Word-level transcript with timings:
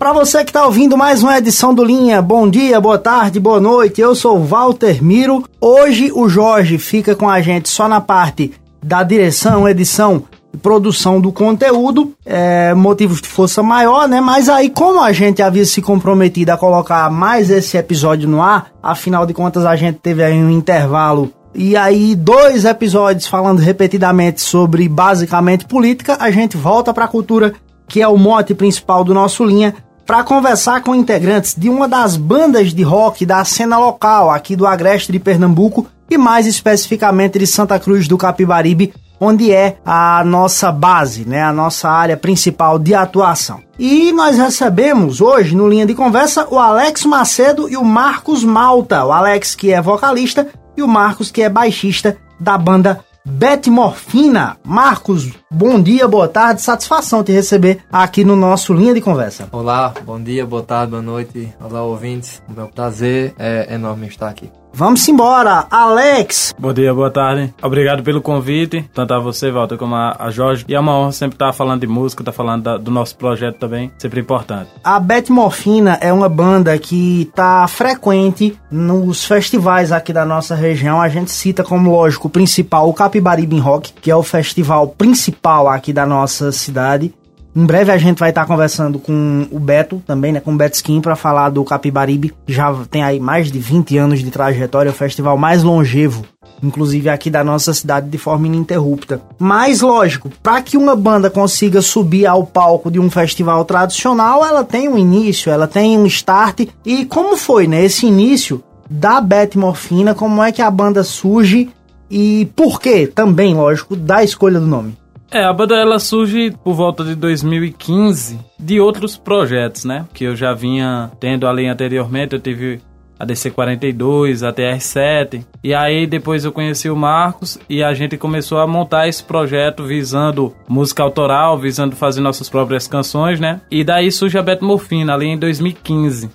Para 0.00 0.14
você 0.14 0.42
que 0.42 0.48
está 0.48 0.64
ouvindo 0.64 0.96
mais 0.96 1.22
uma 1.22 1.36
edição 1.36 1.74
do 1.74 1.84
Linha, 1.84 2.22
bom 2.22 2.48
dia, 2.48 2.80
boa 2.80 2.96
tarde, 2.96 3.38
boa 3.38 3.60
noite. 3.60 4.00
Eu 4.00 4.14
sou 4.14 4.42
Walter 4.42 5.04
Miro. 5.04 5.44
Hoje 5.60 6.10
o 6.14 6.26
Jorge 6.26 6.78
fica 6.78 7.14
com 7.14 7.28
a 7.28 7.42
gente 7.42 7.68
só 7.68 7.86
na 7.86 8.00
parte 8.00 8.50
da 8.82 9.02
direção, 9.02 9.68
edição 9.68 10.24
e 10.54 10.56
produção 10.56 11.20
do 11.20 11.30
conteúdo, 11.30 12.14
é, 12.24 12.72
motivos 12.72 13.20
de 13.20 13.28
força 13.28 13.62
maior, 13.62 14.08
né? 14.08 14.22
Mas 14.22 14.48
aí, 14.48 14.70
como 14.70 15.02
a 15.02 15.12
gente 15.12 15.42
havia 15.42 15.66
se 15.66 15.82
comprometido 15.82 16.50
a 16.50 16.56
colocar 16.56 17.10
mais 17.10 17.50
esse 17.50 17.76
episódio 17.76 18.26
no 18.26 18.40
ar, 18.40 18.70
afinal 18.82 19.26
de 19.26 19.34
contas 19.34 19.66
a 19.66 19.76
gente 19.76 19.98
teve 19.98 20.24
aí 20.24 20.42
um 20.42 20.48
intervalo 20.48 21.30
e 21.54 21.76
aí 21.76 22.14
dois 22.16 22.64
episódios 22.64 23.26
falando 23.26 23.58
repetidamente 23.58 24.40
sobre 24.40 24.88
basicamente 24.88 25.66
política, 25.66 26.16
a 26.18 26.30
gente 26.30 26.56
volta 26.56 26.94
para 26.94 27.04
a 27.04 27.08
cultura, 27.08 27.52
que 27.86 28.00
é 28.00 28.08
o 28.08 28.16
mote 28.16 28.54
principal 28.54 29.04
do 29.04 29.12
nosso 29.12 29.44
linha, 29.44 29.74
para 30.10 30.24
conversar 30.24 30.82
com 30.82 30.92
integrantes 30.92 31.54
de 31.56 31.68
uma 31.70 31.86
das 31.86 32.16
bandas 32.16 32.74
de 32.74 32.82
rock 32.82 33.24
da 33.24 33.44
cena 33.44 33.78
local 33.78 34.28
aqui 34.28 34.56
do 34.56 34.66
Agreste 34.66 35.12
de 35.12 35.20
Pernambuco 35.20 35.86
e 36.10 36.18
mais 36.18 36.48
especificamente 36.48 37.38
de 37.38 37.46
Santa 37.46 37.78
Cruz 37.78 38.08
do 38.08 38.18
Capibaribe, 38.18 38.92
onde 39.20 39.52
é 39.52 39.76
a 39.86 40.24
nossa 40.24 40.72
base, 40.72 41.24
né, 41.24 41.44
a 41.44 41.52
nossa 41.52 41.88
área 41.88 42.16
principal 42.16 42.76
de 42.76 42.92
atuação. 42.92 43.60
E 43.78 44.10
nós 44.10 44.36
recebemos 44.36 45.20
hoje 45.20 45.54
no 45.54 45.68
linha 45.68 45.86
de 45.86 45.94
conversa 45.94 46.44
o 46.50 46.58
Alex 46.58 47.04
Macedo 47.04 47.70
e 47.70 47.76
o 47.76 47.84
Marcos 47.84 48.42
Malta. 48.42 49.04
O 49.04 49.12
Alex 49.12 49.54
que 49.54 49.72
é 49.72 49.80
vocalista 49.80 50.48
e 50.76 50.82
o 50.82 50.88
Marcos 50.88 51.30
que 51.30 51.40
é 51.40 51.48
baixista 51.48 52.18
da 52.40 52.58
banda 52.58 53.04
Bete 53.30 53.70
Morfina. 53.70 54.56
Marcos, 54.64 55.30
bom 55.50 55.80
dia, 55.80 56.08
boa 56.08 56.26
tarde, 56.26 56.60
satisfação 56.60 57.22
te 57.22 57.30
receber 57.30 57.78
aqui 57.90 58.24
no 58.24 58.34
nosso 58.34 58.74
Linha 58.74 58.92
de 58.92 59.00
Conversa. 59.00 59.48
Olá, 59.52 59.94
bom 60.04 60.20
dia, 60.20 60.44
boa 60.44 60.62
tarde, 60.62 60.90
boa 60.90 61.02
noite, 61.02 61.54
olá 61.60 61.82
ouvintes, 61.82 62.42
o 62.48 62.52
meu 62.52 62.66
prazer 62.66 63.32
é 63.38 63.72
enorme 63.72 64.08
estar 64.08 64.28
aqui. 64.28 64.50
Vamos 64.72 65.06
embora, 65.08 65.66
Alex. 65.70 66.54
Bom 66.58 66.72
dia, 66.72 66.94
boa 66.94 67.10
tarde. 67.10 67.52
Obrigado 67.62 68.02
pelo 68.02 68.22
convite, 68.22 68.88
tanto 68.94 69.12
a 69.12 69.18
você, 69.18 69.50
Walter, 69.50 69.76
como 69.76 69.94
a, 69.94 70.30
Jorge. 70.30 70.64
E 70.68 70.74
é 70.74 70.80
uma 70.80 70.96
honra 70.96 71.12
sempre 71.12 71.34
estar 71.34 71.52
falando 71.52 71.80
de 71.80 71.86
música, 71.86 72.22
estar 72.22 72.32
falando 72.32 72.62
da, 72.62 72.76
do 72.78 72.90
nosso 72.90 73.16
projeto 73.16 73.58
também, 73.58 73.90
sempre 73.98 74.20
importante. 74.20 74.70
A 74.82 75.00
Beth 75.00 75.28
Morfina 75.28 75.98
é 76.00 76.12
uma 76.12 76.28
banda 76.28 76.78
que 76.78 77.22
está 77.22 77.66
frequente 77.66 78.58
nos 78.70 79.24
festivais 79.24 79.92
aqui 79.92 80.12
da 80.12 80.24
nossa 80.24 80.54
região. 80.54 81.00
A 81.00 81.08
gente 81.08 81.30
cita 81.30 81.64
como 81.64 81.90
lógico 81.90 82.28
o 82.28 82.30
principal 82.30 82.88
o 82.88 82.94
Capibaribe 82.94 83.58
Rock, 83.58 83.92
que 84.00 84.10
é 84.10 84.16
o 84.16 84.22
festival 84.22 84.88
principal 84.88 85.68
aqui 85.68 85.92
da 85.92 86.06
nossa 86.06 86.52
cidade. 86.52 87.12
Em 87.54 87.66
breve 87.66 87.90
a 87.90 87.98
gente 87.98 88.18
vai 88.18 88.30
estar 88.30 88.46
conversando 88.46 88.98
com 88.98 89.46
o 89.50 89.58
Beto 89.58 90.00
também, 90.06 90.30
né, 90.32 90.38
com 90.38 90.52
o 90.52 90.56
Beto 90.56 90.76
Skin 90.76 91.00
para 91.00 91.16
falar 91.16 91.50
do 91.50 91.64
Capibaribe, 91.64 92.32
já 92.46 92.72
tem 92.88 93.02
aí 93.02 93.18
mais 93.18 93.50
de 93.50 93.58
20 93.58 93.98
anos 93.98 94.20
de 94.20 94.30
trajetória, 94.30 94.92
o 94.92 94.94
festival 94.94 95.36
mais 95.36 95.64
longevo, 95.64 96.24
inclusive 96.62 97.08
aqui 97.08 97.28
da 97.28 97.42
nossa 97.42 97.74
cidade 97.74 98.08
de 98.08 98.18
forma 98.18 98.46
ininterrupta. 98.46 99.20
Mas 99.36 99.80
lógico, 99.80 100.30
para 100.40 100.62
que 100.62 100.76
uma 100.76 100.94
banda 100.94 101.28
consiga 101.28 101.82
subir 101.82 102.24
ao 102.24 102.46
palco 102.46 102.88
de 102.88 103.00
um 103.00 103.10
festival 103.10 103.64
tradicional, 103.64 104.46
ela 104.46 104.62
tem 104.62 104.88
um 104.88 104.96
início, 104.96 105.50
ela 105.50 105.66
tem 105.66 105.98
um 105.98 106.06
start. 106.06 106.68
E 106.86 107.04
como 107.04 107.36
foi, 107.36 107.66
né, 107.66 107.84
esse 107.84 108.06
início 108.06 108.62
da 108.88 109.20
Beth 109.20 109.56
Morfina, 109.56 110.14
como 110.14 110.40
é 110.40 110.52
que 110.52 110.62
a 110.62 110.70
banda 110.70 111.02
surge 111.02 111.68
e 112.08 112.48
por 112.54 112.80
que 112.80 113.08
também, 113.08 113.54
lógico, 113.54 113.96
da 113.96 114.22
escolha 114.22 114.60
do 114.60 114.66
nome? 114.66 114.99
É, 115.32 115.44
a 115.44 115.52
banda 115.52 115.76
ela 115.76 116.00
surge 116.00 116.52
por 116.64 116.74
volta 116.74 117.04
de 117.04 117.14
2015 117.14 118.38
de 118.58 118.80
outros 118.80 119.16
projetos, 119.16 119.84
né? 119.84 120.04
Que 120.12 120.24
eu 120.24 120.34
já 120.34 120.52
vinha 120.52 121.10
tendo 121.20 121.46
ali 121.46 121.66
anteriormente, 121.66 122.34
eu 122.34 122.40
tive 122.40 122.80
a 123.16 123.24
DC42, 123.24 124.48
a 124.48 124.52
TR7. 124.52 125.44
E 125.62 125.72
aí 125.72 126.06
depois 126.06 126.44
eu 126.44 126.50
conheci 126.50 126.90
o 126.90 126.96
Marcos 126.96 127.58
e 127.68 127.82
a 127.82 127.94
gente 127.94 128.16
começou 128.16 128.58
a 128.58 128.66
montar 128.66 129.06
esse 129.06 129.22
projeto 129.22 129.84
visando 129.84 130.52
música 130.66 131.02
autoral, 131.02 131.56
visando 131.58 131.94
fazer 131.94 132.20
nossas 132.20 132.48
próprias 132.48 132.88
canções, 132.88 133.38
né? 133.38 133.60
E 133.70 133.84
daí 133.84 134.10
surge 134.10 134.36
a 134.36 134.42
Beto 134.42 134.64
Morfina 134.64 135.14
ali 135.14 135.26
em 135.26 135.38
2015. 135.38 136.30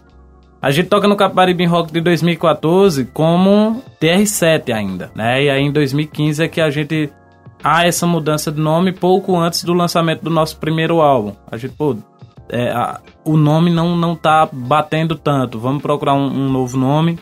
A 0.61 0.71
gente 0.71 0.87
toca 0.87 1.07
no 1.07 1.17
Capibaribe 1.17 1.65
Rock 1.65 1.91
de 1.91 2.01
2014 2.01 3.05
como 3.13 3.83
TR7 3.99 4.73
ainda, 4.73 5.11
né? 5.13 5.43
E 5.43 5.49
aí 5.49 5.61
em 5.61 5.71
2015 5.71 6.43
é 6.43 6.47
que 6.47 6.61
a 6.61 6.69
gente 6.69 7.11
há 7.63 7.85
essa 7.85 8.05
mudança 8.05 8.51
de 8.51 8.59
nome 8.59 8.91
pouco 8.91 9.37
antes 9.37 9.63
do 9.63 9.73
lançamento 9.73 10.21
do 10.21 10.29
nosso 10.29 10.57
primeiro 10.57 11.01
álbum. 11.01 11.33
A 11.51 11.57
gente, 11.57 11.73
pô, 11.73 11.95
é, 12.49 12.71
a, 12.71 12.99
o 13.23 13.37
nome 13.37 13.71
não, 13.71 13.95
não 13.95 14.15
tá 14.15 14.47
batendo 14.51 15.15
tanto, 15.15 15.59
vamos 15.59 15.81
procurar 15.81 16.13
um, 16.13 16.27
um, 16.27 16.49
novo 16.49 16.77
nome. 16.77 17.19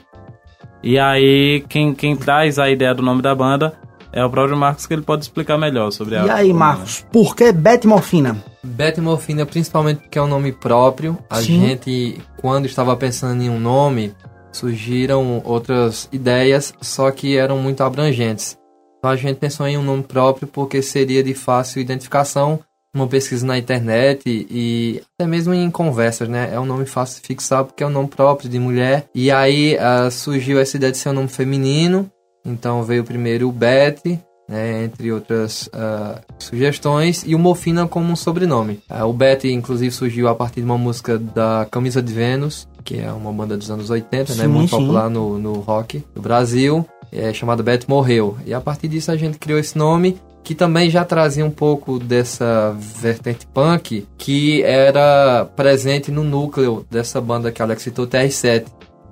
E 0.81 0.99
aí, 0.99 1.63
quem, 1.69 1.93
quem 1.93 2.15
traz 2.15 2.59
a 2.59 2.69
ideia 2.69 2.93
do 2.93 3.01
nome 3.01 3.21
da 3.21 3.33
banda 3.33 3.73
é 4.11 4.23
o 4.23 4.29
próprio 4.29 4.57
Marcos, 4.57 4.85
que 4.85 4.93
ele 4.93 5.01
pode 5.01 5.23
explicar 5.23 5.57
melhor 5.57 5.91
sobre 5.91 6.17
a. 6.17 6.25
E 6.25 6.29
aí, 6.29 6.53
Marcos, 6.53 7.05
por 7.11 7.35
que 7.35 7.51
Beth 7.51 7.85
Morfina? 7.85 8.37
Beth 8.63 8.97
Morfina, 8.97 9.45
principalmente 9.45 10.01
porque 10.01 10.19
é 10.19 10.21
um 10.21 10.27
nome 10.27 10.51
próprio. 10.51 11.17
A 11.29 11.37
Sim. 11.37 11.67
gente, 11.67 12.21
quando 12.37 12.65
estava 12.65 12.95
pensando 12.95 13.41
em 13.41 13.49
um 13.49 13.59
nome, 13.59 14.13
surgiram 14.51 15.41
outras 15.43 16.07
ideias, 16.11 16.73
só 16.81 17.09
que 17.11 17.37
eram 17.37 17.57
muito 17.57 17.81
abrangentes. 17.81 18.57
Então 19.03 19.11
a 19.11 19.17
gente 19.17 19.35
pensou 19.35 19.67
em 19.67 19.77
um 19.77 19.83
nome 19.83 20.01
próprio 20.01 20.47
porque 20.47 20.81
seria 20.81 21.21
de 21.21 21.33
fácil 21.33 21.81
identificação, 21.81 22.61
uma 22.95 23.05
pesquisa 23.05 23.45
na 23.45 23.57
internet 23.57 24.21
e 24.25 25.01
até 25.19 25.27
mesmo 25.29 25.53
em 25.53 25.69
conversas, 25.69 26.29
né? 26.29 26.51
É 26.53 26.57
um 26.57 26.65
nome 26.65 26.85
fácil 26.85 27.21
de 27.21 27.27
fixar 27.27 27.65
porque 27.65 27.83
é 27.83 27.87
um 27.87 27.89
nome 27.89 28.07
próprio 28.07 28.49
de 28.49 28.57
mulher. 28.57 29.09
E 29.13 29.29
aí 29.29 29.75
uh, 29.75 30.09
surgiu 30.09 30.57
essa 30.57 30.77
ideia 30.77 30.89
de 30.89 30.97
ser 30.97 31.09
um 31.09 31.13
nome 31.15 31.27
feminino. 31.27 32.09
Então 32.45 32.81
veio 32.81 33.03
primeiro 33.03 33.49
o 33.49 33.51
Betty, 33.51 34.17
né, 34.47 34.85
entre 34.85 35.11
outras 35.11 35.67
uh, 35.67 36.21
sugestões, 36.39 37.23
e 37.27 37.35
o 37.35 37.39
Mofina 37.39 37.85
como 37.85 38.09
um 38.09 38.15
sobrenome. 38.15 38.79
Uh, 38.89 39.03
o 39.03 39.11
Betty, 39.11 39.51
inclusive, 39.51 39.91
surgiu 39.91 40.29
a 40.29 40.35
partir 40.35 40.61
de 40.61 40.65
uma 40.65 40.77
música 40.77 41.17
da 41.17 41.67
Camisa 41.69 42.01
de 42.01 42.13
Vênus, 42.13 42.69
que 42.85 42.99
é 42.99 43.11
uma 43.11 43.33
banda 43.33 43.57
dos 43.57 43.69
anos 43.69 43.89
80, 43.89 44.17
né, 44.17 44.25
sim, 44.25 44.41
né, 44.43 44.47
muito 44.47 44.69
sim. 44.69 44.77
popular 44.77 45.09
no, 45.09 45.37
no 45.37 45.55
rock 45.55 46.01
do 46.15 46.21
Brasil 46.21 46.87
é, 47.13 47.31
chamado 47.33 47.63
Beto 47.63 47.85
Morreu. 47.89 48.37
E 48.45 48.53
a 48.53 48.59
partir 48.59 48.87
disso 48.87 49.11
a 49.11 49.15
gente 49.15 49.37
criou 49.37 49.59
esse 49.59 49.77
nome 49.77 50.17
que 50.43 50.53
também 50.53 50.89
já 50.89 51.05
trazia 51.05 51.45
um 51.45 51.51
pouco 51.51 51.97
dessa 51.97 52.75
vertente 52.77 53.47
punk 53.47 54.05
que 54.17 54.61
era 54.63 55.45
presente 55.55 56.11
no 56.11 56.23
núcleo 56.23 56.85
dessa 56.91 57.21
banda 57.21 57.51
que 57.51 57.61
Alex 57.61 57.83
citou, 57.83 58.05
TR7, 58.05 58.65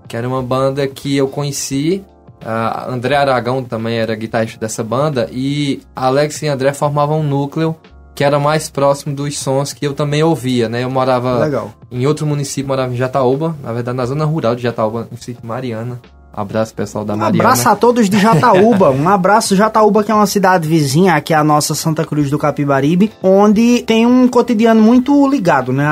que 0.08 0.18
era 0.18 0.28
uma 0.28 0.44
banda 0.44 0.86
que 0.88 1.16
eu 1.16 1.28
conheci. 1.28 2.04
Uh, 2.42 2.92
André 2.92 3.16
Aragão 3.16 3.64
também 3.64 3.98
era 3.98 4.16
guitarrista 4.16 4.60
dessa 4.60 4.84
banda 4.84 5.30
e 5.32 5.82
Alex 5.96 6.42
e 6.42 6.48
André 6.48 6.74
formavam 6.74 7.20
um 7.20 7.24
núcleo 7.24 7.78
que 8.16 8.24
era 8.24 8.40
mais 8.40 8.70
próximo 8.70 9.16
dos 9.16 9.38
sons 9.38 9.74
que 9.74 9.86
eu 9.86 9.94
também 9.94 10.22
ouvia, 10.24 10.68
né? 10.68 10.84
Eu 10.84 10.90
morava 10.90 11.40
Legal. 11.40 11.72
em 11.90 12.06
outro 12.06 12.26
município, 12.26 12.68
morava 12.68 12.92
em 12.92 12.98
Jataúba, 12.98 13.56
na 13.64 13.72
verdade 13.72 13.96
na 13.96 14.06
zona 14.06 14.26
rural 14.26 14.56
de 14.56 14.64
Jataúba, 14.64 15.08
no 15.10 15.18
sítio 15.18 15.46
Mariana. 15.46 16.02
Abraço 16.34 16.74
pessoal 16.74 17.04
da 17.04 17.16
Mariana. 17.16 17.38
Um 17.38 17.48
abraço 17.48 17.70
a 17.70 17.76
todos 17.76 18.10
de 18.10 18.18
Jataúba. 18.18 18.90
um 18.92 19.08
abraço 19.10 19.56
Jataúba, 19.56 20.04
que 20.04 20.12
é 20.12 20.16
uma 20.16 20.26
cidade 20.26 20.68
vizinha 20.68 21.16
aqui 21.16 21.34
a 21.34 21.44
nossa 21.44 21.76
Santa 21.76 22.06
Cruz 22.06 22.30
do 22.30 22.38
Capibaribe, 22.38 23.12
onde 23.22 23.84
tem 23.84 24.06
um 24.06 24.28
cotidiano 24.28 24.82
muito 24.82 25.28
ligado, 25.28 25.74
né? 25.74 25.86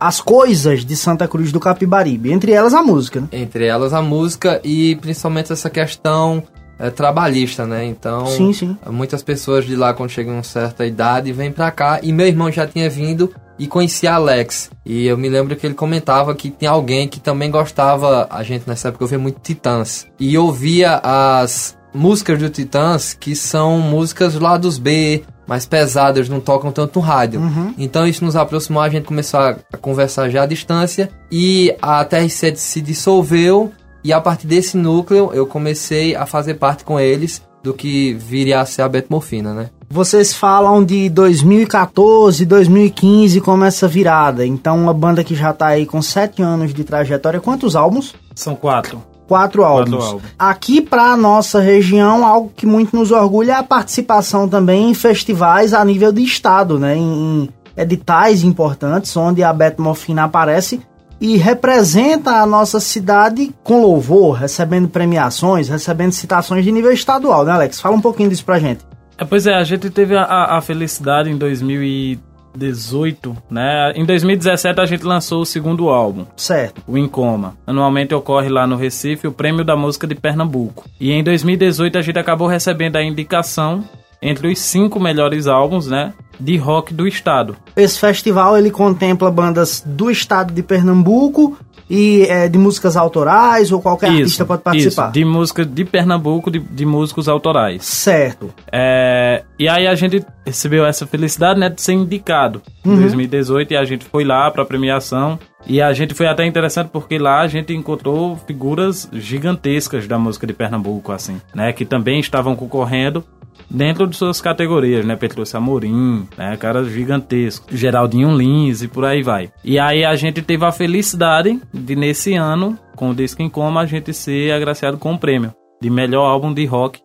As 0.00 0.20
coisas 0.20 0.84
de 0.84 0.96
Santa 0.96 1.28
Cruz 1.28 1.52
do 1.52 1.60
Capibaribe, 1.60 2.32
entre 2.32 2.52
elas 2.52 2.72
a 2.72 2.82
música, 2.82 3.20
né? 3.20 3.28
Entre 3.32 3.66
elas 3.66 3.92
a 3.92 4.00
música 4.00 4.60
e 4.64 4.96
principalmente 4.96 5.52
essa 5.52 5.68
questão 5.68 6.42
é, 6.78 6.90
trabalhista, 6.90 7.66
né? 7.66 7.84
Então, 7.84 8.26
sim, 8.26 8.52
sim. 8.52 8.76
muitas 8.90 9.22
pessoas 9.22 9.64
de 9.64 9.76
lá, 9.76 9.94
quando 9.94 10.10
chegam 10.10 10.38
a 10.38 10.42
certa 10.42 10.86
idade, 10.86 11.32
vêm 11.32 11.52
pra 11.52 11.70
cá. 11.70 12.00
E 12.02 12.12
meu 12.12 12.26
irmão 12.26 12.50
já 12.50 12.66
tinha 12.66 12.88
vindo 12.88 13.32
e 13.58 13.66
conheci 13.66 14.06
Alex. 14.06 14.70
E 14.84 15.06
eu 15.06 15.16
me 15.16 15.28
lembro 15.28 15.56
que 15.56 15.66
ele 15.66 15.74
comentava 15.74 16.34
que 16.34 16.50
tem 16.50 16.68
alguém 16.68 17.08
que 17.08 17.20
também 17.20 17.50
gostava, 17.50 18.26
a 18.30 18.42
gente 18.42 18.68
nessa 18.68 18.88
época 18.88 19.04
ouvia 19.04 19.18
muito 19.18 19.40
Titãs. 19.40 20.06
E 20.18 20.36
ouvia 20.36 21.00
as 21.02 21.76
músicas 21.94 22.38
do 22.38 22.48
Titãs, 22.50 23.14
que 23.14 23.34
são 23.34 23.78
músicas 23.78 24.34
lá 24.34 24.56
dos 24.56 24.78
B, 24.78 25.24
mais 25.46 25.64
pesadas, 25.64 26.28
não 26.28 26.40
tocam 26.40 26.72
tanto 26.72 26.98
no 26.98 27.04
rádio. 27.04 27.40
Uhum. 27.40 27.74
Então 27.78 28.06
isso 28.06 28.24
nos 28.24 28.36
aproximou, 28.36 28.82
a 28.82 28.88
gente 28.88 29.04
começou 29.04 29.40
a 29.40 29.54
conversar 29.80 30.28
já 30.28 30.42
à 30.42 30.46
distância 30.46 31.10
e 31.30 31.74
a 31.80 32.04
TR7 32.04 32.56
se 32.56 32.80
dissolveu 32.80 33.72
e 34.02 34.12
a 34.12 34.20
partir 34.20 34.46
desse 34.46 34.76
núcleo 34.76 35.30
eu 35.32 35.46
comecei 35.46 36.14
a 36.14 36.26
fazer 36.26 36.54
parte 36.54 36.84
com 36.84 36.98
eles 36.98 37.42
do 37.66 37.74
que 37.74 38.14
viria 38.14 38.60
a 38.60 38.64
ser 38.64 38.82
a 38.82 38.88
Betmorfina, 38.88 39.52
né? 39.52 39.70
Vocês 39.90 40.32
falam 40.32 40.84
de 40.84 41.08
2014, 41.10 42.46
2015 42.46 43.40
como 43.40 43.64
essa 43.64 43.88
virada. 43.88 44.46
Então, 44.46 44.80
uma 44.80 44.94
banda 44.94 45.24
que 45.24 45.34
já 45.34 45.52
tá 45.52 45.66
aí 45.66 45.84
com 45.84 46.00
sete 46.00 46.42
anos 46.42 46.72
de 46.72 46.84
trajetória. 46.84 47.40
Quantos 47.40 47.74
álbuns? 47.74 48.14
São 48.36 48.54
quatro. 48.54 49.02
Quatro 49.26 49.64
álbuns. 49.64 49.90
Quatro 49.90 50.06
álbuns. 50.06 50.32
Aqui 50.38 50.80
para 50.80 51.16
nossa 51.16 51.60
região, 51.60 52.24
algo 52.24 52.52
que 52.54 52.66
muito 52.66 52.96
nos 52.96 53.10
orgulha 53.10 53.52
é 53.52 53.56
a 53.56 53.64
participação 53.64 54.48
também 54.48 54.90
em 54.90 54.94
festivais 54.94 55.74
a 55.74 55.84
nível 55.84 56.12
de 56.12 56.22
estado, 56.22 56.78
né? 56.78 56.96
Em, 56.96 57.48
editais 57.76 58.42
importantes, 58.42 59.14
onde 59.16 59.42
a 59.42 59.52
Beto 59.52 59.82
Morfina 59.82 60.24
aparece 60.24 60.80
e 61.20 61.36
representa 61.36 62.42
a 62.42 62.46
nossa 62.46 62.80
cidade 62.80 63.54
com 63.62 63.80
louvor, 63.80 64.32
recebendo 64.34 64.88
premiações, 64.88 65.68
recebendo 65.68 66.12
citações 66.12 66.64
de 66.64 66.72
nível 66.72 66.92
estadual, 66.92 67.44
né, 67.44 67.52
Alex? 67.52 67.80
Fala 67.80 67.96
um 67.96 68.00
pouquinho 68.00 68.28
disso 68.28 68.44
pra 68.44 68.58
gente. 68.58 68.84
É, 69.18 69.24
pois 69.24 69.46
é, 69.46 69.54
a 69.54 69.64
gente 69.64 69.88
teve 69.88 70.14
a, 70.14 70.56
a 70.56 70.60
felicidade 70.60 71.30
em 71.30 71.38
2018, 71.38 73.36
né? 73.50 73.92
Em 73.94 74.04
2017 74.04 74.78
a 74.78 74.84
gente 74.84 75.04
lançou 75.04 75.40
o 75.40 75.46
segundo 75.46 75.88
álbum. 75.88 76.26
Certo. 76.36 76.82
O 76.86 76.98
Incoma. 76.98 77.56
Anualmente 77.66 78.14
ocorre 78.14 78.50
lá 78.50 78.66
no 78.66 78.76
Recife 78.76 79.26
o 79.26 79.32
Prêmio 79.32 79.64
da 79.64 79.74
Música 79.74 80.06
de 80.06 80.14
Pernambuco. 80.14 80.84
E 81.00 81.10
em 81.12 81.24
2018 81.24 81.96
a 81.96 82.02
gente 82.02 82.18
acabou 82.18 82.46
recebendo 82.46 82.96
a 82.96 83.02
indicação 83.02 83.84
entre 84.22 84.50
os 84.52 84.58
cinco 84.58 84.98
melhores 85.00 85.46
álbuns, 85.46 85.86
né? 85.86 86.12
De 86.38 86.56
rock 86.56 86.92
do 86.92 87.06
estado. 87.06 87.56
Esse 87.74 87.98
festival 87.98 88.58
ele 88.58 88.70
contempla 88.70 89.30
bandas 89.30 89.82
do 89.86 90.10
estado 90.10 90.52
de 90.52 90.62
Pernambuco 90.62 91.56
e 91.88 92.22
é, 92.28 92.48
de 92.48 92.58
músicas 92.58 92.96
autorais 92.96 93.70
ou 93.70 93.80
qualquer 93.80 94.08
Isso, 94.10 94.18
artista 94.18 94.44
pode 94.44 94.62
participar. 94.62 95.04
Isso, 95.04 95.12
de 95.12 95.24
música 95.24 95.64
de 95.64 95.84
Pernambuco, 95.84 96.50
de, 96.50 96.58
de 96.58 96.84
músicos 96.84 97.28
autorais. 97.28 97.84
Certo. 97.84 98.52
É, 98.70 99.44
e 99.58 99.68
aí 99.68 99.86
a 99.86 99.94
gente 99.94 100.24
recebeu 100.44 100.84
essa 100.84 101.06
felicidade, 101.06 101.58
né, 101.60 101.68
de 101.70 101.80
ser 101.80 101.92
indicado 101.92 102.60
em 102.84 102.90
Uhum. 102.90 103.00
2018 103.00 103.72
e 103.72 103.76
a 103.76 103.84
gente 103.84 104.04
foi 104.04 104.24
lá 104.24 104.50
pra 104.50 104.64
premiação. 104.64 105.38
E 105.66 105.80
a 105.80 105.92
gente 105.92 106.12
foi 106.14 106.26
até 106.26 106.44
interessante 106.44 106.90
porque 106.92 107.18
lá 107.18 107.40
a 107.40 107.48
gente 107.48 107.72
encontrou 107.72 108.36
figuras 108.46 109.08
gigantescas 109.12 110.06
da 110.06 110.18
música 110.18 110.46
de 110.46 110.52
Pernambuco, 110.52 111.12
assim, 111.12 111.40
né, 111.54 111.72
que 111.72 111.84
também 111.84 112.20
estavam 112.20 112.54
concorrendo 112.56 113.24
dentro 113.70 114.06
de 114.06 114.16
suas 114.16 114.40
categorias, 114.40 115.04
né? 115.04 115.16
Petrúcio 115.16 115.56
Amorim, 115.56 116.26
né? 116.36 116.56
Caras 116.56 116.88
gigantescos. 116.88 117.78
Geraldinho 117.78 118.36
Lins 118.36 118.82
e 118.82 118.88
por 118.88 119.04
aí 119.04 119.22
vai. 119.22 119.50
E 119.64 119.78
aí 119.78 120.04
a 120.04 120.14
gente 120.16 120.42
teve 120.42 120.64
a 120.64 120.72
felicidade 120.72 121.60
de, 121.72 121.96
nesse 121.96 122.34
ano, 122.34 122.78
com 122.94 123.10
o 123.10 123.14
Disco 123.14 123.42
em 123.42 123.48
Coma, 123.48 123.80
a 123.80 123.86
gente 123.86 124.12
ser 124.12 124.52
agraciado 124.52 124.98
com 124.98 125.12
o 125.12 125.18
prêmio 125.18 125.52
de 125.80 125.90
melhor 125.90 126.26
álbum 126.26 126.52
de 126.52 126.64
rock 126.64 127.00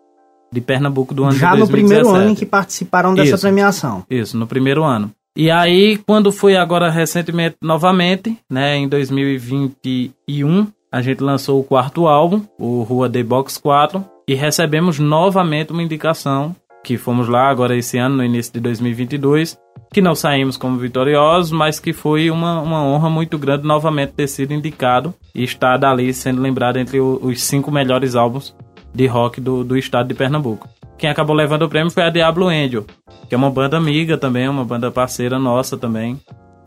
de 0.51 0.61
Pernambuco 0.61 1.13
do 1.13 1.23
ano 1.23 1.33
Já 1.33 1.53
de 1.53 1.59
no 1.59 1.67
2017. 1.67 2.01
primeiro 2.01 2.23
ano 2.23 2.31
em 2.31 2.35
que 2.35 2.45
participaram 2.45 3.13
dessa 3.13 3.35
Isso. 3.35 3.41
premiação. 3.41 4.03
Isso, 4.09 4.37
no 4.37 4.45
primeiro 4.45 4.83
ano. 4.83 5.11
E 5.35 5.49
aí, 5.49 5.97
quando 6.05 6.29
foi 6.31 6.57
agora 6.57 6.89
recentemente, 6.89 7.55
novamente, 7.61 8.37
né, 8.49 8.75
em 8.75 8.87
2021, 8.87 10.67
a 10.91 11.01
gente 11.01 11.23
lançou 11.23 11.59
o 11.59 11.63
quarto 11.63 12.05
álbum, 12.05 12.41
o 12.59 12.83
Rua 12.83 13.09
The 13.09 13.23
Box 13.23 13.57
4, 13.57 14.03
e 14.31 14.35
recebemos 14.35 14.97
novamente 14.97 15.73
uma 15.73 15.83
indicação, 15.83 16.55
que 16.83 16.97
fomos 16.97 17.27
lá 17.27 17.49
agora 17.49 17.75
esse 17.75 17.97
ano, 17.97 18.15
no 18.15 18.23
início 18.23 18.53
de 18.53 18.59
2022, 18.61 19.57
que 19.93 19.99
não 20.01 20.15
saímos 20.15 20.55
como 20.55 20.77
vitoriosos, 20.77 21.51
mas 21.51 21.81
que 21.81 21.91
foi 21.91 22.31
uma, 22.31 22.61
uma 22.61 22.81
honra 22.81 23.09
muito 23.09 23.37
grande 23.37 23.67
novamente 23.67 24.13
ter 24.13 24.27
sido 24.27 24.53
indicado 24.53 25.13
e 25.35 25.43
estar 25.43 25.75
dali 25.75 26.13
sendo 26.13 26.41
lembrado 26.41 26.77
entre 26.77 26.97
o- 27.01 27.19
os 27.21 27.43
cinco 27.43 27.69
melhores 27.69 28.15
álbuns 28.15 28.55
de 28.95 29.05
rock 29.05 29.41
do, 29.41 29.65
do 29.65 29.77
estado 29.77 30.07
de 30.07 30.13
Pernambuco. 30.13 30.69
Quem 30.97 31.09
acabou 31.09 31.35
levando 31.35 31.63
o 31.63 31.69
prêmio 31.69 31.91
foi 31.91 32.03
a 32.03 32.09
Diablo 32.09 32.47
Angel, 32.47 32.85
que 33.27 33.35
é 33.35 33.37
uma 33.37 33.49
banda 33.49 33.75
amiga 33.75 34.17
também, 34.17 34.47
uma 34.47 34.63
banda 34.63 34.89
parceira 34.89 35.37
nossa 35.37 35.77
também. 35.77 36.17